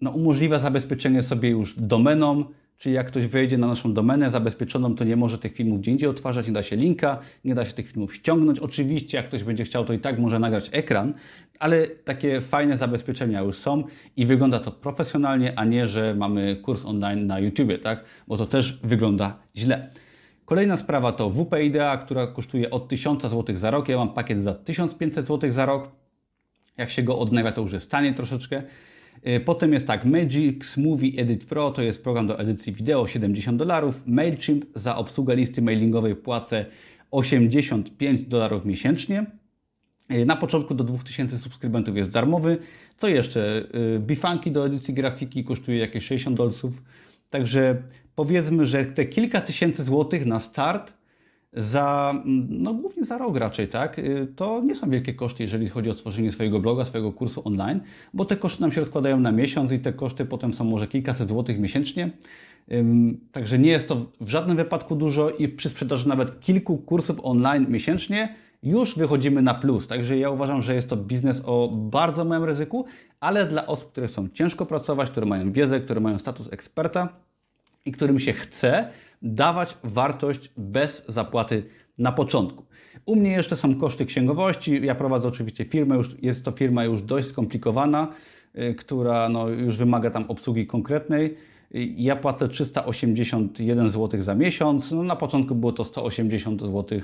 no 0.00 0.10
umożliwia 0.10 0.58
zabezpieczenie 0.58 1.22
sobie 1.22 1.50
już 1.50 1.74
domeną, 1.78 2.44
Czyli 2.78 2.94
jak 2.94 3.06
ktoś 3.06 3.26
wejdzie 3.26 3.58
na 3.58 3.66
naszą 3.66 3.92
domenę 3.92 4.30
zabezpieczoną, 4.30 4.94
to 4.94 5.04
nie 5.04 5.16
może 5.16 5.38
tych 5.38 5.52
filmów 5.52 5.80
gdzie 5.80 5.90
indziej 5.90 6.08
odtwarzać, 6.08 6.46
nie 6.46 6.52
da 6.52 6.62
się 6.62 6.76
linka, 6.76 7.18
nie 7.44 7.54
da 7.54 7.64
się 7.64 7.72
tych 7.72 7.90
filmów 7.90 8.14
ściągnąć. 8.14 8.58
Oczywiście, 8.58 9.16
jak 9.16 9.28
ktoś 9.28 9.42
będzie 9.42 9.64
chciał, 9.64 9.84
to 9.84 9.92
i 9.92 9.98
tak 9.98 10.18
może 10.18 10.38
nagrać 10.38 10.70
ekran, 10.72 11.14
ale 11.58 11.86
takie 11.86 12.40
fajne 12.40 12.76
zabezpieczenia 12.76 13.40
już 13.40 13.56
są 13.56 13.84
i 14.16 14.26
wygląda 14.26 14.60
to 14.60 14.72
profesjonalnie, 14.72 15.58
a 15.58 15.64
nie, 15.64 15.86
że 15.86 16.14
mamy 16.14 16.56
kurs 16.56 16.84
online 16.84 17.26
na 17.26 17.38
YouTube, 17.38 17.82
tak? 17.82 18.04
Bo 18.28 18.36
to 18.36 18.46
też 18.46 18.78
wygląda 18.82 19.38
źle. 19.56 19.90
Kolejna 20.44 20.76
sprawa 20.76 21.12
to 21.12 21.30
WP 21.30 21.62
Idea, 21.64 21.96
która 21.96 22.26
kosztuje 22.26 22.70
od 22.70 22.88
1000 22.88 23.22
zł 23.22 23.56
za 23.56 23.70
rok. 23.70 23.88
Ja 23.88 23.96
mam 23.96 24.14
pakiet 24.14 24.42
za 24.42 24.54
1500 24.54 25.26
zł 25.26 25.52
za 25.52 25.66
rok. 25.66 25.90
Jak 26.76 26.90
się 26.90 27.02
go 27.02 27.18
odnawia, 27.18 27.52
to 27.52 27.60
już 27.60 27.72
jest 27.72 27.90
taniej 27.90 28.14
troszeczkę. 28.14 28.62
E, 29.22 29.40
potem 29.40 29.72
jest 29.72 29.86
tak, 29.86 30.04
Magic 30.04 30.76
Movie 30.76 31.20
Edit 31.22 31.44
Pro 31.44 31.70
to 31.70 31.82
jest 31.82 32.02
program 32.02 32.26
do 32.26 32.38
edycji 32.38 32.72
wideo 32.72 33.06
70 33.06 33.58
dolarów. 33.58 34.02
MailChimp 34.06 34.64
za 34.74 34.96
obsługę 34.96 35.36
listy 35.36 35.62
mailingowej 35.62 36.16
płacę 36.16 36.66
85 37.10 38.22
dolarów 38.22 38.64
miesięcznie. 38.64 39.26
E, 40.08 40.24
na 40.24 40.36
początku 40.36 40.74
do 40.74 40.84
2000 40.84 41.38
subskrybentów 41.38 41.96
jest 41.96 42.10
darmowy. 42.10 42.58
Co 42.96 43.08
jeszcze? 43.08 43.64
E, 43.96 43.98
Bifanki 43.98 44.50
do 44.50 44.66
edycji 44.66 44.94
grafiki 44.94 45.44
kosztuje 45.44 45.78
jakieś 45.78 46.04
60 46.04 46.36
dolców. 46.36 46.82
Także 47.34 47.82
powiedzmy, 48.14 48.66
że 48.66 48.84
te 48.84 49.04
kilka 49.04 49.40
tysięcy 49.40 49.84
złotych 49.84 50.26
na 50.26 50.40
start 50.40 50.94
za, 51.52 52.14
no 52.48 52.74
głównie 52.74 53.04
za 53.04 53.18
rok 53.18 53.36
raczej, 53.36 53.68
tak, 53.68 53.98
y, 53.98 54.26
to 54.36 54.62
nie 54.64 54.76
są 54.76 54.90
wielkie 54.90 55.14
koszty, 55.14 55.42
jeżeli 55.42 55.68
chodzi 55.68 55.90
o 55.90 55.94
stworzenie 55.94 56.32
swojego 56.32 56.60
bloga, 56.60 56.84
swojego 56.84 57.12
kursu 57.12 57.42
online, 57.44 57.80
bo 58.12 58.24
te 58.24 58.36
koszty 58.36 58.60
nam 58.60 58.72
się 58.72 58.80
rozkładają 58.80 59.20
na 59.20 59.32
miesiąc 59.32 59.72
i 59.72 59.78
te 59.78 59.92
koszty 59.92 60.24
potem 60.24 60.54
są 60.54 60.64
może 60.64 60.88
kilkaset 60.88 61.28
złotych 61.28 61.58
miesięcznie. 61.58 62.10
Także 63.32 63.58
nie 63.58 63.70
jest 63.70 63.88
to 63.88 64.06
w 64.20 64.28
żadnym 64.28 64.56
wypadku 64.56 64.96
dużo 64.96 65.30
i 65.30 65.48
przy 65.48 65.68
sprzedaży 65.68 66.08
nawet 66.08 66.40
kilku 66.40 66.78
kursów 66.78 67.20
online 67.22 67.66
miesięcznie 67.68 68.34
już 68.64 68.96
wychodzimy 68.96 69.42
na 69.42 69.54
plus. 69.54 69.86
Także 69.86 70.18
ja 70.18 70.30
uważam, 70.30 70.62
że 70.62 70.74
jest 70.74 70.88
to 70.88 70.96
biznes 70.96 71.42
o 71.46 71.70
bardzo 71.72 72.24
małym 72.24 72.44
ryzyku, 72.44 72.84
ale 73.24 73.46
dla 73.46 73.66
osób, 73.66 73.92
które 73.92 74.06
chcą 74.06 74.28
ciężko 74.28 74.66
pracować, 74.66 75.10
które 75.10 75.26
mają 75.26 75.52
wiedzę, 75.52 75.80
które 75.80 76.00
mają 76.00 76.18
status 76.18 76.52
eksperta 76.52 77.08
i 77.84 77.92
którym 77.92 78.18
się 78.18 78.32
chce 78.32 78.88
dawać 79.22 79.76
wartość 79.84 80.50
bez 80.56 81.04
zapłaty 81.08 81.64
na 81.98 82.12
początku. 82.12 82.64
U 83.06 83.16
mnie 83.16 83.30
jeszcze 83.30 83.56
są 83.56 83.74
koszty 83.74 84.06
księgowości. 84.06 84.86
Ja 84.86 84.94
prowadzę 84.94 85.28
oczywiście 85.28 85.64
firmę, 85.64 85.96
już, 85.96 86.08
jest 86.22 86.44
to 86.44 86.52
firma 86.52 86.84
już 86.84 87.02
dość 87.02 87.28
skomplikowana, 87.28 88.08
y, 88.58 88.74
która 88.74 89.28
no, 89.28 89.48
już 89.48 89.76
wymaga 89.76 90.10
tam 90.10 90.24
obsługi 90.28 90.66
konkretnej. 90.66 91.36
Ja 91.96 92.16
płacę 92.16 92.48
381 92.48 93.90
zł 93.90 94.22
za 94.22 94.34
miesiąc. 94.34 94.92
No, 94.92 95.02
na 95.02 95.16
początku 95.16 95.54
było 95.54 95.72
to 95.72 95.84
180 95.84 96.60
zł 96.60 97.00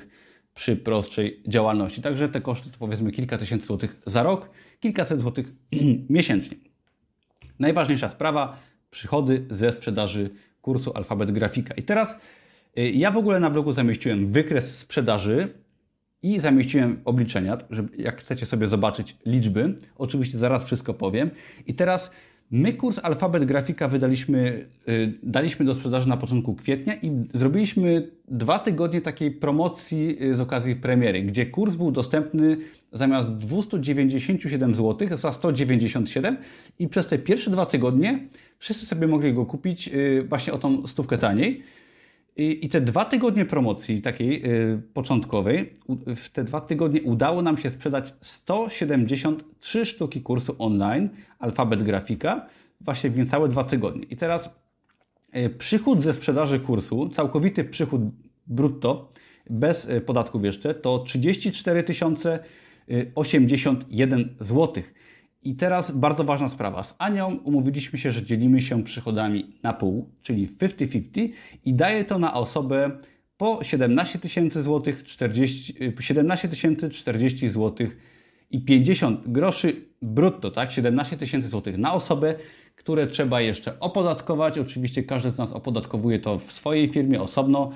przy 0.55 0.77
prostszej 0.77 1.43
działalności. 1.49 2.03
Także 2.03 2.29
te 2.29 2.41
koszty 2.41 2.71
to 2.71 2.77
powiedzmy 2.79 3.13
kilka 3.13 3.39
tysięcy 3.39 3.67
złotych 3.67 4.01
za 4.07 4.23
rok, 4.23 4.51
kilkaset 4.81 5.21
złotych 5.21 5.53
miesięcznie. 6.11 6.57
Najważniejsza 7.59 8.11
sprawa, 8.11 8.59
przychody 8.91 9.47
ze 9.51 9.73
sprzedaży 9.73 10.31
kursu 10.63 10.93
Alfabet 10.95 11.31
Grafika. 11.31 11.75
I 11.75 11.83
teraz 11.83 12.17
y, 12.79 12.91
ja 12.91 13.11
w 13.11 13.17
ogóle 13.17 13.41
na 13.41 13.51
blogu 13.51 13.73
zamieściłem 13.73 14.33
wykres 14.33 14.79
sprzedaży 14.79 15.49
i 16.23 16.41
zamieściłem 16.41 17.01
obliczenia, 17.05 17.59
żeby 17.71 18.03
jak 18.03 18.21
chcecie 18.21 18.47
sobie 18.47 18.67
zobaczyć 18.67 19.17
liczby. 19.27 19.75
Oczywiście 19.99 20.39
zaraz 20.39 20.65
wszystko 20.65 20.95
powiem. 20.95 21.31
I 21.67 21.75
teraz 21.75 22.11
My 22.51 22.73
kurs 22.73 22.99
Alfabet 23.03 23.45
Grafika 23.45 23.89
wydaliśmy, 23.89 24.67
yy, 24.87 25.13
daliśmy 25.23 25.67
do 25.67 25.75
sprzedaży 25.75 26.09
na 26.09 26.17
początku 26.17 26.55
kwietnia 26.55 26.95
i 27.03 27.11
zrobiliśmy 27.35 28.11
dwa 28.29 28.59
tygodnie 28.59 29.01
takiej 29.01 29.31
promocji 29.31 30.17
yy, 30.21 30.37
z 30.37 30.41
okazji 30.41 30.77
premiery, 30.77 31.23
gdzie 31.23 31.47
kurs 31.47 31.77
był 31.77 31.91
dostępny 31.93 32.57
zamiast 32.93 33.33
297 33.37 34.75
zł 34.75 35.09
za 35.19 35.33
197 35.33 36.37
i 36.79 36.89
przez 36.89 37.07
te 37.07 37.19
pierwsze 37.19 37.51
dwa 37.51 37.67
tygodnie 37.67 38.19
wszyscy 38.59 38.87
sobie 38.87 39.07
mogli 39.07 39.35
go 39.35 39.47
kupić 39.47 39.87
yy, 39.87 40.27
właśnie 40.29 40.53
o 40.53 40.59
tą 40.59 40.87
stówkę 40.87 41.19
taniej. 41.19 41.63
I, 42.41 42.69
te 42.69 42.81
dwa 42.81 43.05
tygodnie 43.05 43.45
promocji 43.45 44.03
takiej 44.03 44.43
yy, 44.43 44.83
początkowej, 44.95 45.75
w 46.07 46.29
te 46.29 46.45
dwa 46.45 46.61
tygodnie 46.61 47.03
udało 47.03 47.43
nam 47.43 47.57
się 47.57 47.71
sprzedać 47.71 48.15
173 48.21 49.87
sztuki 49.87 50.21
kursu 50.21 50.57
online 50.59 51.09
Alfabet 51.39 51.83
Grafika 51.83 52.47
właśnie 52.81 53.11
w 53.11 53.17
niecałe 53.19 53.49
dwa 53.49 53.65
tygodnie. 53.65 54.03
I 54.05 54.17
teraz 54.17 54.51
yy, 55.33 55.51
przychód 55.51 56.03
ze 56.03 56.15
sprzedaży 56.15 56.61
kursu, 56.61 57.09
całkowity 57.09 57.65
przychód 57.65 58.01
brutto, 58.47 59.13
bez 59.51 59.89
yy, 59.89 60.01
podatków 60.01 60.45
jeszcze, 60.45 60.75
to 60.75 60.99
34 60.99 61.85
081 63.15 64.35
złotych. 64.41 64.95
I 65.43 65.55
teraz 65.55 65.91
bardzo 65.91 66.25
ważna 66.25 66.49
sprawa. 66.49 66.83
Z 66.83 66.95
Anią 66.99 67.37
umówiliśmy 67.45 67.99
się, 67.99 68.13
że 68.13 68.23
dzielimy 68.23 68.61
się 68.61 68.85
przychodami 68.85 69.57
na 69.63 69.73
pół, 69.73 70.11
czyli 70.23 70.49
50-50 70.49 71.29
i 71.65 71.75
daje 71.75 72.05
to 72.05 72.19
na 72.19 72.35
osobę 72.35 72.91
po 73.37 73.65
17 73.65 74.19
tysięcy 74.19 74.63
złotych, 74.63 75.05
40, 75.05 75.75
17 76.01 76.49
tysięcy 76.49 76.91
40 76.91 77.49
złotych 77.49 77.97
i 78.51 78.65
50 78.65 79.29
groszy 79.29 79.77
brutto, 80.03 80.51
tak? 80.51 80.71
17 80.71 81.17
tysięcy 81.17 81.49
złotych 81.49 81.79
na 81.79 81.95
osobę, 81.95 82.35
które 82.77 83.07
trzeba 83.07 83.41
jeszcze 83.41 83.81
opodatkować. 83.81 84.59
Oczywiście 84.59 85.03
każdy 85.03 85.31
z 85.31 85.39
nas 85.39 85.53
opodatkowuje 85.53 86.19
to 86.19 86.39
w 86.39 86.53
swojej 86.53 86.93
firmie 86.93 87.23
osobno. 87.23 87.71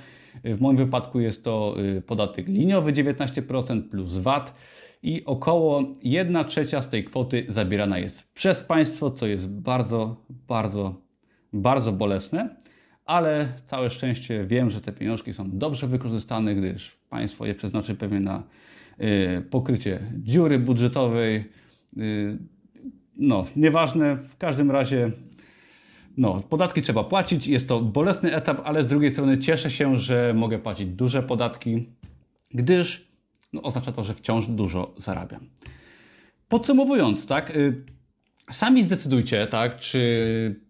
W 0.44 0.60
moim 0.60 0.76
wypadku 0.76 1.20
jest 1.20 1.44
to 1.44 1.76
y, 1.96 2.02
podatek 2.02 2.48
liniowy 2.48 2.92
19% 2.92 3.82
plus 3.82 4.18
VAT 4.18 4.54
i 5.04 5.24
około 5.24 5.82
1 6.02 6.44
trzecia 6.44 6.82
z 6.82 6.88
tej 6.88 7.04
kwoty 7.04 7.46
zabierana 7.48 7.98
jest 7.98 8.32
przez 8.32 8.62
państwo, 8.62 9.10
co 9.10 9.26
jest 9.26 9.48
bardzo, 9.48 10.16
bardzo, 10.48 10.94
bardzo 11.52 11.92
bolesne, 11.92 12.56
ale 13.04 13.48
całe 13.66 13.90
szczęście 13.90 14.44
wiem, 14.44 14.70
że 14.70 14.80
te 14.80 14.92
pieniążki 14.92 15.34
są 15.34 15.58
dobrze 15.58 15.86
wykorzystane, 15.86 16.54
gdyż 16.54 16.96
państwo 17.08 17.46
je 17.46 17.54
przeznaczy 17.54 17.94
pewnie 17.94 18.20
na 18.20 18.42
y, 19.00 19.42
pokrycie 19.50 20.00
dziury 20.18 20.58
budżetowej. 20.58 21.44
Y, 21.98 22.38
no, 23.16 23.44
nieważne, 23.56 24.16
w 24.16 24.36
każdym 24.36 24.70
razie 24.70 25.10
no, 26.16 26.40
podatki 26.48 26.82
trzeba 26.82 27.04
płacić, 27.04 27.46
jest 27.46 27.68
to 27.68 27.80
bolesny 27.80 28.34
etap, 28.34 28.60
ale 28.64 28.82
z 28.82 28.88
drugiej 28.88 29.10
strony 29.10 29.38
cieszę 29.38 29.70
się, 29.70 29.98
że 29.98 30.34
mogę 30.36 30.58
płacić 30.58 30.88
duże 30.88 31.22
podatki, 31.22 31.88
gdyż 32.50 33.13
no, 33.54 33.62
oznacza 33.62 33.92
to, 33.92 34.04
że 34.04 34.14
wciąż 34.14 34.46
dużo 34.46 34.94
zarabiam. 34.96 35.48
Podsumowując, 36.48 37.26
tak, 37.26 37.56
y, 37.56 37.84
sami 38.52 38.82
zdecydujcie, 38.82 39.46
tak, 39.46 39.80
czy 39.80 40.60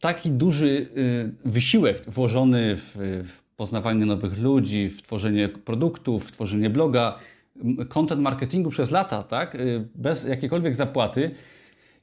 taki 0.00 0.30
duży 0.30 0.66
y, 0.66 1.32
wysiłek 1.44 2.02
włożony 2.10 2.76
w, 2.76 3.22
w 3.24 3.42
poznawanie 3.56 4.06
nowych 4.06 4.38
ludzi, 4.38 4.88
w 4.90 5.02
tworzenie 5.02 5.48
produktów, 5.48 6.26
w 6.26 6.32
tworzenie 6.32 6.70
bloga, 6.70 7.18
content 7.88 8.22
marketingu 8.22 8.70
przez 8.70 8.90
lata, 8.90 9.22
tak, 9.22 9.54
y, 9.54 9.88
bez 9.94 10.24
jakiejkolwiek 10.24 10.76
zapłaty, 10.76 11.30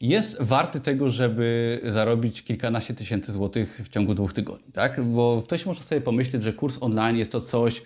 jest 0.01 0.41
warty 0.41 0.79
tego, 0.79 1.11
żeby 1.11 1.79
zarobić 1.87 2.43
kilkanaście 2.43 2.93
tysięcy 2.93 3.31
złotych 3.31 3.81
w 3.83 3.89
ciągu 3.89 4.13
dwóch 4.13 4.33
tygodni, 4.33 4.71
tak? 4.71 5.03
Bo 5.03 5.43
ktoś 5.45 5.65
może 5.65 5.83
sobie 5.83 6.01
pomyśleć, 6.01 6.43
że 6.43 6.53
kurs 6.53 6.77
online 6.81 7.17
jest 7.17 7.31
to 7.31 7.41
coś, 7.41 7.81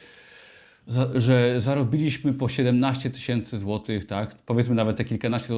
że 1.15 1.61
zarobiliśmy 1.61 2.33
po 2.33 2.49
17 2.49 3.09
tysięcy 3.09 3.59
złotych, 3.59 4.05
tak? 4.05 4.35
powiedzmy 4.35 4.75
nawet 4.75 4.97
te 4.97 5.05
kilkanaście 5.05 5.53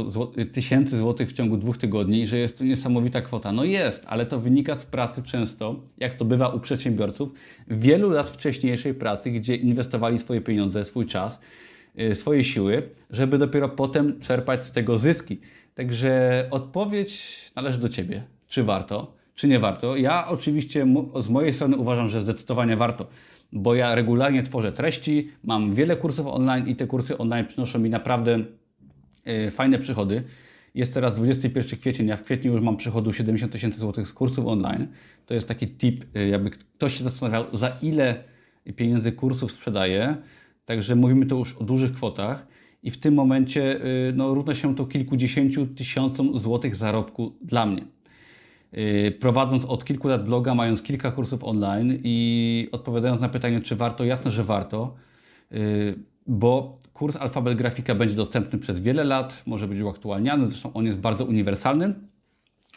tysięcy 0.52 0.98
złotych 0.98 1.30
w 1.30 1.34
ciągu 1.34 1.58
dwóch 1.58 1.78
tygodni, 1.78 2.28
że 2.28 2.38
jest 2.38 2.58
to 2.58 2.63
niesamowita 2.63 3.22
kwota. 3.22 3.52
No 3.52 3.63
jest, 3.63 4.06
ale 4.08 4.26
to 4.26 4.39
wynika 4.39 4.76
z 4.76 4.86
pracy 4.86 5.24
często, 5.24 5.82
jak 5.98 6.13
to 6.13 6.26
bywa 6.26 6.48
u 6.48 6.60
przedsiębiorców, 6.60 7.32
wielu 7.67 8.10
lat 8.10 8.30
wcześniejszej 8.30 8.94
pracy, 8.94 9.32
gdzie 9.32 9.56
inwestowali 9.56 10.20
swoje 10.20 10.41
pieniądze, 10.41 10.86
swój 10.86 11.06
czas, 11.06 11.39
y, 12.00 12.15
swoje 12.15 12.44
siły, 12.44 12.89
żeby 13.10 13.38
dopiero 13.38 13.70
potem 13.70 14.20
czerpać 14.20 14.65
z 14.65 14.72
tego 14.72 14.98
zyski. 14.98 15.39
Także 15.76 16.48
odpowiedź 16.52 17.38
należy 17.56 17.78
do 17.78 17.89
Ciebie. 17.89 18.24
Czy 18.48 18.63
warto, 18.63 19.13
czy 19.36 19.48
nie 19.48 19.60
warto? 19.60 19.96
Ja 19.96 20.28
oczywiście 20.28 20.88
z 21.20 21.30
mojej 21.30 21.54
strony 21.54 21.78
uważam, 21.78 22.10
że 22.10 22.22
zdecydowanie 22.22 22.78
warto 22.78 23.08
bo 23.52 23.76
ja 23.76 23.96
regularnie 23.96 24.44
tworzę 24.44 24.72
treści, 24.72 25.32
mam 25.44 25.74
wiele 25.74 25.96
kursów 25.96 26.28
online 26.28 26.68
i 26.68 26.76
te 26.76 26.88
kursy 26.88 27.18
online 27.18 27.46
przynoszą 27.46 27.80
mi 27.80 27.90
naprawdę 27.90 28.40
yy, 29.26 29.52
fajne 29.52 29.80
przychody. 29.80 30.24
Jest 30.76 30.94
teraz 30.94 31.16
21 31.16 31.80
kwiecień, 31.80 32.08
ja 32.08 32.18
w 32.18 32.24
kwietniu 32.24 32.54
już 32.54 32.62
mam 32.62 32.78
przychodu 32.78 33.14
70 33.14 33.52
tysięcy 33.52 33.80
złotych 33.80 34.08
z 34.08 34.14
kursów 34.14 34.48
online. 34.48 34.88
To 35.26 35.34
jest 35.34 35.48
taki 35.48 35.68
tip, 35.68 36.16
yy, 36.16 36.28
jakby 36.28 36.50
ktoś 36.50 36.98
się 36.98 37.04
zastanawiał, 37.04 37.58
za 37.58 37.72
ile 37.82 38.24
pieniędzy 38.76 39.12
kursów 39.12 39.52
sprzedaję. 39.52 40.16
Także 40.66 40.96
mówimy 40.96 41.26
tu 41.26 41.40
już 41.40 41.54
o 41.54 41.64
dużych 41.64 41.94
kwotach 41.94 42.48
i 42.84 42.92
w 42.92 43.00
tym 43.00 43.14
momencie 43.14 43.62
yy, 43.64 44.14
no, 44.16 44.34
równa 44.34 44.56
się 44.56 44.76
to 44.76 44.86
kilkudziesięciu 44.86 45.68
tysiącom 45.68 46.40
złotych 46.40 46.76
zarobku 46.76 47.36
dla 47.42 47.66
mnie. 47.66 47.82
Y, 48.78 49.18
prowadząc 49.20 49.66
od 49.66 49.86
kilku 49.86 50.08
lat 50.08 50.26
bloga, 50.26 50.56
mając 50.56 50.82
kilka 50.82 51.12
kursów 51.12 51.44
online 51.44 51.98
i 52.04 52.70
odpowiadając 52.72 53.22
na 53.22 53.30
pytanie, 53.30 53.62
czy 53.62 53.76
warto, 53.76 54.04
jasne, 54.04 54.32
że 54.32 54.44
warto, 54.44 54.96
y, 55.52 56.00
bo 56.28 56.80
kurs 56.94 57.16
Alfabet 57.16 57.58
Grafika 57.58 57.96
będzie 57.96 58.16
dostępny 58.16 58.60
przez 58.60 58.80
wiele 58.80 59.04
lat, 59.04 59.44
może 59.46 59.68
być 59.68 59.82
uaktualniany, 59.82 60.48
zresztą 60.48 60.74
on 60.74 60.86
jest 60.86 61.00
bardzo 61.00 61.26
uniwersalny 61.26 61.94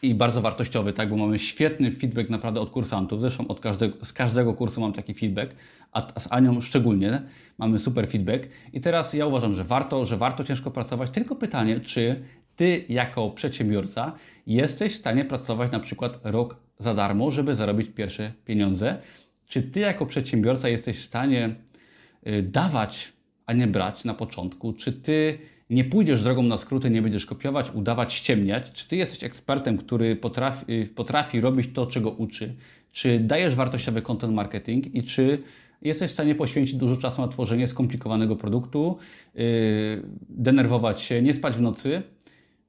i 0.02 0.14
bardzo 0.14 0.40
wartościowy, 0.40 0.92
tak, 0.92 1.08
bo 1.10 1.16
mamy 1.16 1.38
świetny 1.38 1.92
feedback 1.92 2.30
naprawdę 2.30 2.60
od 2.60 2.70
kursantów, 2.70 3.20
zresztą 3.20 3.48
od 3.48 3.60
każdego, 3.60 4.04
z 4.04 4.12
każdego 4.12 4.54
kursu 4.54 4.80
mam 4.80 4.92
taki 4.92 5.14
feedback, 5.14 5.54
a 5.92 6.20
z 6.20 6.32
Anią 6.32 6.60
szczególnie 6.60 7.22
mamy 7.58 7.78
super 7.78 8.08
feedback. 8.10 8.48
I 8.72 8.80
teraz 8.80 9.14
ja 9.14 9.26
uważam, 9.26 9.54
że 9.54 9.64
warto, 9.64 10.06
że 10.06 10.16
warto 10.16 10.44
ciężko 10.44 10.70
pracować, 10.70 11.10
tylko 11.10 11.36
pytanie, 11.36 11.80
czy 11.80 12.22
ty 12.56 12.84
jako 12.88 13.30
przedsiębiorca 13.30 14.12
jesteś 14.46 14.92
w 14.92 14.96
stanie 14.96 15.24
pracować 15.24 15.72
na 15.72 15.80
przykład 15.80 16.20
rok 16.24 16.56
za 16.78 16.94
darmo, 16.94 17.30
żeby 17.30 17.54
zarobić 17.54 17.88
pierwsze 17.88 18.32
pieniądze? 18.44 18.98
Czy 19.46 19.62
ty 19.62 19.80
jako 19.80 20.06
przedsiębiorca 20.06 20.68
jesteś 20.68 20.98
w 20.98 21.04
stanie 21.04 21.54
y, 22.26 22.42
dawać, 22.42 23.12
a 23.46 23.52
nie 23.52 23.66
brać 23.66 24.04
na 24.04 24.14
początku? 24.14 24.72
Czy 24.72 24.92
ty 24.92 25.38
nie 25.70 25.84
pójdziesz 25.84 26.22
drogą 26.22 26.42
na 26.42 26.56
skróty, 26.56 26.90
nie 26.90 27.02
będziesz 27.02 27.26
kopiować, 27.26 27.70
udawać, 27.74 28.12
ściemniać? 28.12 28.72
Czy 28.72 28.88
ty 28.88 28.96
jesteś 28.96 29.24
ekspertem, 29.24 29.78
który 29.78 30.16
potrafi, 30.16 30.72
y, 30.72 30.86
potrafi 30.86 31.40
robić 31.40 31.72
to, 31.74 31.86
czego 31.86 32.10
uczy? 32.10 32.54
Czy 32.92 33.18
dajesz 33.18 33.54
wartościowy 33.54 34.02
content 34.02 34.34
marketing 34.34 34.94
i 34.94 35.02
czy 35.02 35.42
jesteś 35.82 36.10
w 36.10 36.14
stanie 36.14 36.34
poświęcić 36.34 36.74
dużo 36.74 36.96
czasu 36.96 37.22
na 37.22 37.28
tworzenie 37.28 37.66
skomplikowanego 37.66 38.36
produktu, 38.36 38.98
yy, 39.34 39.42
denerwować 40.28 41.00
się, 41.00 41.22
nie 41.22 41.34
spać 41.34 41.56
w 41.56 41.60
nocy, 41.60 42.02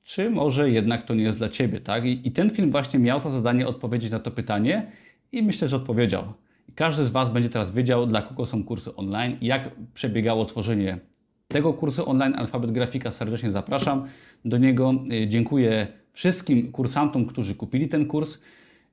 czy 0.06 0.30
może 0.30 0.70
jednak 0.70 1.04
to 1.04 1.16
nie 1.16 1.24
jest 1.24 1.38
dla 1.38 1.50
Ciebie, 1.50 1.80
tak? 1.80 2.06
I, 2.06 2.28
I, 2.28 2.32
ten 2.32 2.50
film 2.50 2.72
właśnie 2.72 3.00
miał 3.00 3.20
za 3.20 3.32
zadanie 3.32 3.68
odpowiedzieć 3.68 4.12
na 4.12 4.20
to 4.20 4.32
pytanie 4.32 4.92
i 5.32 5.44
myślę, 5.44 5.70
że 5.70 5.76
odpowiedział. 5.76 6.24
I 6.70 6.72
każdy 6.72 7.06
z 7.06 7.10
Was 7.10 7.30
będzie 7.30 7.50
teraz 7.50 7.72
wiedział, 7.72 8.08
dla 8.08 8.22
kogo 8.22 8.46
są 8.46 8.64
kursy 8.64 8.96
online, 8.96 9.38
jak 9.42 9.72
przebiegało 9.94 10.46
tworzenie 10.46 11.00
tego 11.48 11.74
kursu 11.74 12.10
online 12.10 12.34
Alfabet 12.36 12.72
Grafika 12.72 13.12
serdecznie 13.12 13.52
zapraszam 13.52 14.08
do 14.46 14.58
niego. 14.58 14.94
Y, 15.12 15.28
dziękuję 15.28 15.88
wszystkim 16.14 16.72
kursantom, 16.72 17.26
którzy 17.26 17.56
kupili 17.56 17.90
ten 17.90 18.06
kurs, 18.06 18.40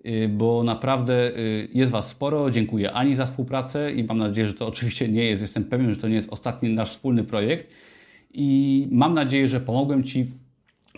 y, 0.07 0.29
bo 0.29 0.65
naprawdę 0.65 1.37
y, 1.39 1.69
jest 1.75 1.93
Was 1.93 2.09
sporo. 2.09 2.51
Dziękuję 2.51 2.93
Ani 2.93 3.17
za 3.17 3.27
współpracę 3.27 3.93
i 3.93 4.05
mam 4.05 4.19
nadzieję, 4.19 4.47
że 4.47 4.55
to 4.55 4.67
oczywiście 4.67 5.09
nie 5.09 5.25
jest, 5.25 5.43
jestem 5.43 5.65
pewien, 5.65 5.91
że 5.91 5.97
to 5.97 6.09
nie 6.09 6.15
jest 6.15 6.33
ostatni 6.33 6.75
nasz 6.75 6.91
wspólny 6.91 7.25
projekt. 7.25 7.71
I 8.35 8.89
mam 8.91 9.15
nadzieję, 9.15 9.49
że 9.49 9.61
pomogłem 9.61 10.05
Ci 10.05 10.27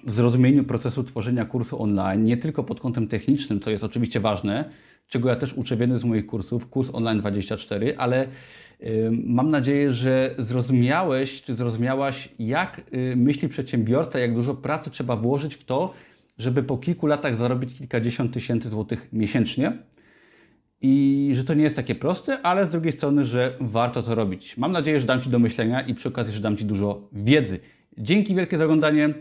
zrozumieniu 0.07 0.64
procesu 0.64 1.05
tworzenia 1.05 1.45
kursu 1.45 1.83
online, 1.83 2.25
nie 2.25 2.37
tylko 2.37 2.64
pod 2.64 2.81
kątem 2.81 3.09
technicznym, 3.09 3.61
co 3.61 3.71
jest 3.71 3.85
oczywiście 3.85 4.21
ważne, 4.21 4.71
czego 5.09 5.29
ja 5.29 5.37
też 5.37 5.55
uczę 5.55 5.77
w 5.77 5.81
jednym 5.81 5.99
z 5.99 6.05
moich 6.05 6.27
kursów, 6.27 6.69
kurs 6.69 6.90
online 6.93 7.19
24, 7.19 7.97
ale 7.97 8.29
Mam 9.25 9.51
nadzieję, 9.51 9.93
że 9.93 10.35
zrozumiałeś, 10.38 11.43
czy 11.43 11.55
zrozumiałaś, 11.55 12.29
jak 12.38 12.81
y, 12.95 13.17
myśli 13.17 13.49
przedsiębiorca, 13.49 14.19
jak 14.19 14.35
dużo 14.35 14.55
pracy 14.55 14.90
trzeba 14.90 15.17
włożyć 15.17 15.55
w 15.55 15.64
to, 15.64 15.95
żeby 16.38 16.62
po 16.62 16.79
kilku 16.79 17.07
latach 17.07 17.37
zarobić 17.37 17.75
kilkadziesiąt 17.75 18.33
tysięcy 18.33 18.69
złotych 18.69 19.09
miesięcznie. 19.12 19.73
I 20.81 21.33
że 21.35 21.45
to 21.45 21.55
nie 21.55 21.62
jest 21.62 21.77
takie 21.77 21.95
proste, 21.95 22.43
ale 22.43 22.67
z 22.67 22.71
drugiej 22.71 22.93
strony, 22.93 23.25
że 23.25 23.57
warto 23.61 24.03
to 24.03 24.14
robić. 24.14 24.57
Mam 24.57 24.73
nadzieję, 24.73 25.01
że 25.01 25.07
dam 25.07 25.21
Ci 25.21 25.31
do 25.31 25.38
myślenia 25.38 25.81
i 25.81 25.95
przy 25.95 26.09
okazji, 26.09 26.35
że 26.35 26.40
dam 26.40 26.57
Ci 26.57 26.64
dużo 26.64 27.09
wiedzy. 27.12 27.59
Dzięki 27.99 28.35
wielkie 28.35 28.59
za 28.59 28.64
oglądanie. 28.64 29.14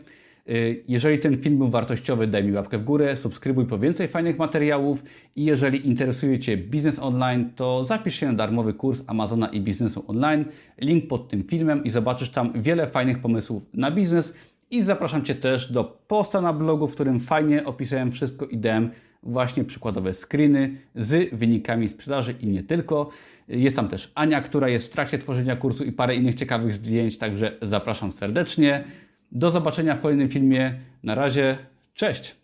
Y, 0.49 0.84
jeżeli 0.88 1.19
ten 1.19 1.38
film 1.38 1.58
był 1.58 1.67
wartościowy, 1.67 2.27
daj 2.27 2.43
mi 2.43 2.51
łapkę 2.51 2.77
w 2.77 2.84
górę, 2.84 3.15
subskrybuj 3.15 3.65
po 3.65 3.79
więcej 3.79 4.08
fajnych 4.08 4.38
materiałów 4.38 5.03
i 5.36 5.45
jeżeli 5.45 5.88
interesuje 5.88 6.39
Cię 6.39 6.58
biznes 6.58 6.99
online, 6.99 7.49
to 7.56 7.86
zapisz 7.86 8.15
się 8.15 8.27
na 8.27 8.34
darmowy 8.34 8.73
kurs 8.73 9.03
Amazona 9.08 9.47
i 9.47 9.62
biznesu 9.62 10.03
online. 10.08 10.45
Link 10.82 11.08
pod 11.08 11.27
tym 11.27 11.43
filmem 11.43 11.84
i 11.84 11.89
zobaczysz 11.89 12.29
tam 12.29 12.62
wiele 12.62 12.88
fajnych 12.88 13.19
pomysłów 13.19 13.63
na 13.73 13.91
biznes. 13.91 14.34
I 14.71 14.82
zapraszam 14.82 15.25
Cię 15.25 15.36
też 15.36 15.71
do 15.71 15.84
posta 15.84 16.41
na 16.41 16.53
blogu, 16.53 16.88
w 16.88 16.93
którym 16.93 17.19
fajnie 17.19 17.65
opisałem 17.65 18.12
wszystko 18.12 18.45
i 18.45 18.58
dałem 18.58 18.89
właśnie 19.23 19.63
przykładowe 19.63 20.13
screeny 20.13 20.75
z 20.95 21.36
wynikami 21.36 21.89
sprzedaży 21.89 22.36
i 22.41 22.47
nie 22.47 22.63
tylko. 22.63 23.10
Jest 23.47 23.75
tam 23.75 23.89
też 23.89 24.12
Ania, 24.15 24.41
która 24.41 24.69
jest 24.69 24.88
w 24.88 24.89
trakcie 24.89 25.17
tworzenia 25.17 25.56
kursu 25.56 25.84
i 25.84 25.91
parę 25.91 26.15
innych 26.15 26.36
ciekawych 26.36 26.73
zdjęć, 26.73 27.17
także 27.17 27.58
zapraszam 27.62 28.12
serdecznie. 28.12 28.84
Do 29.36 29.50
zobaczenia 29.50 29.96
w 29.96 30.02
kolejnym 30.02 30.30
filmie. 30.30 30.80
Na 31.04 31.15
razie, 31.15 31.58
cześć! 31.93 32.42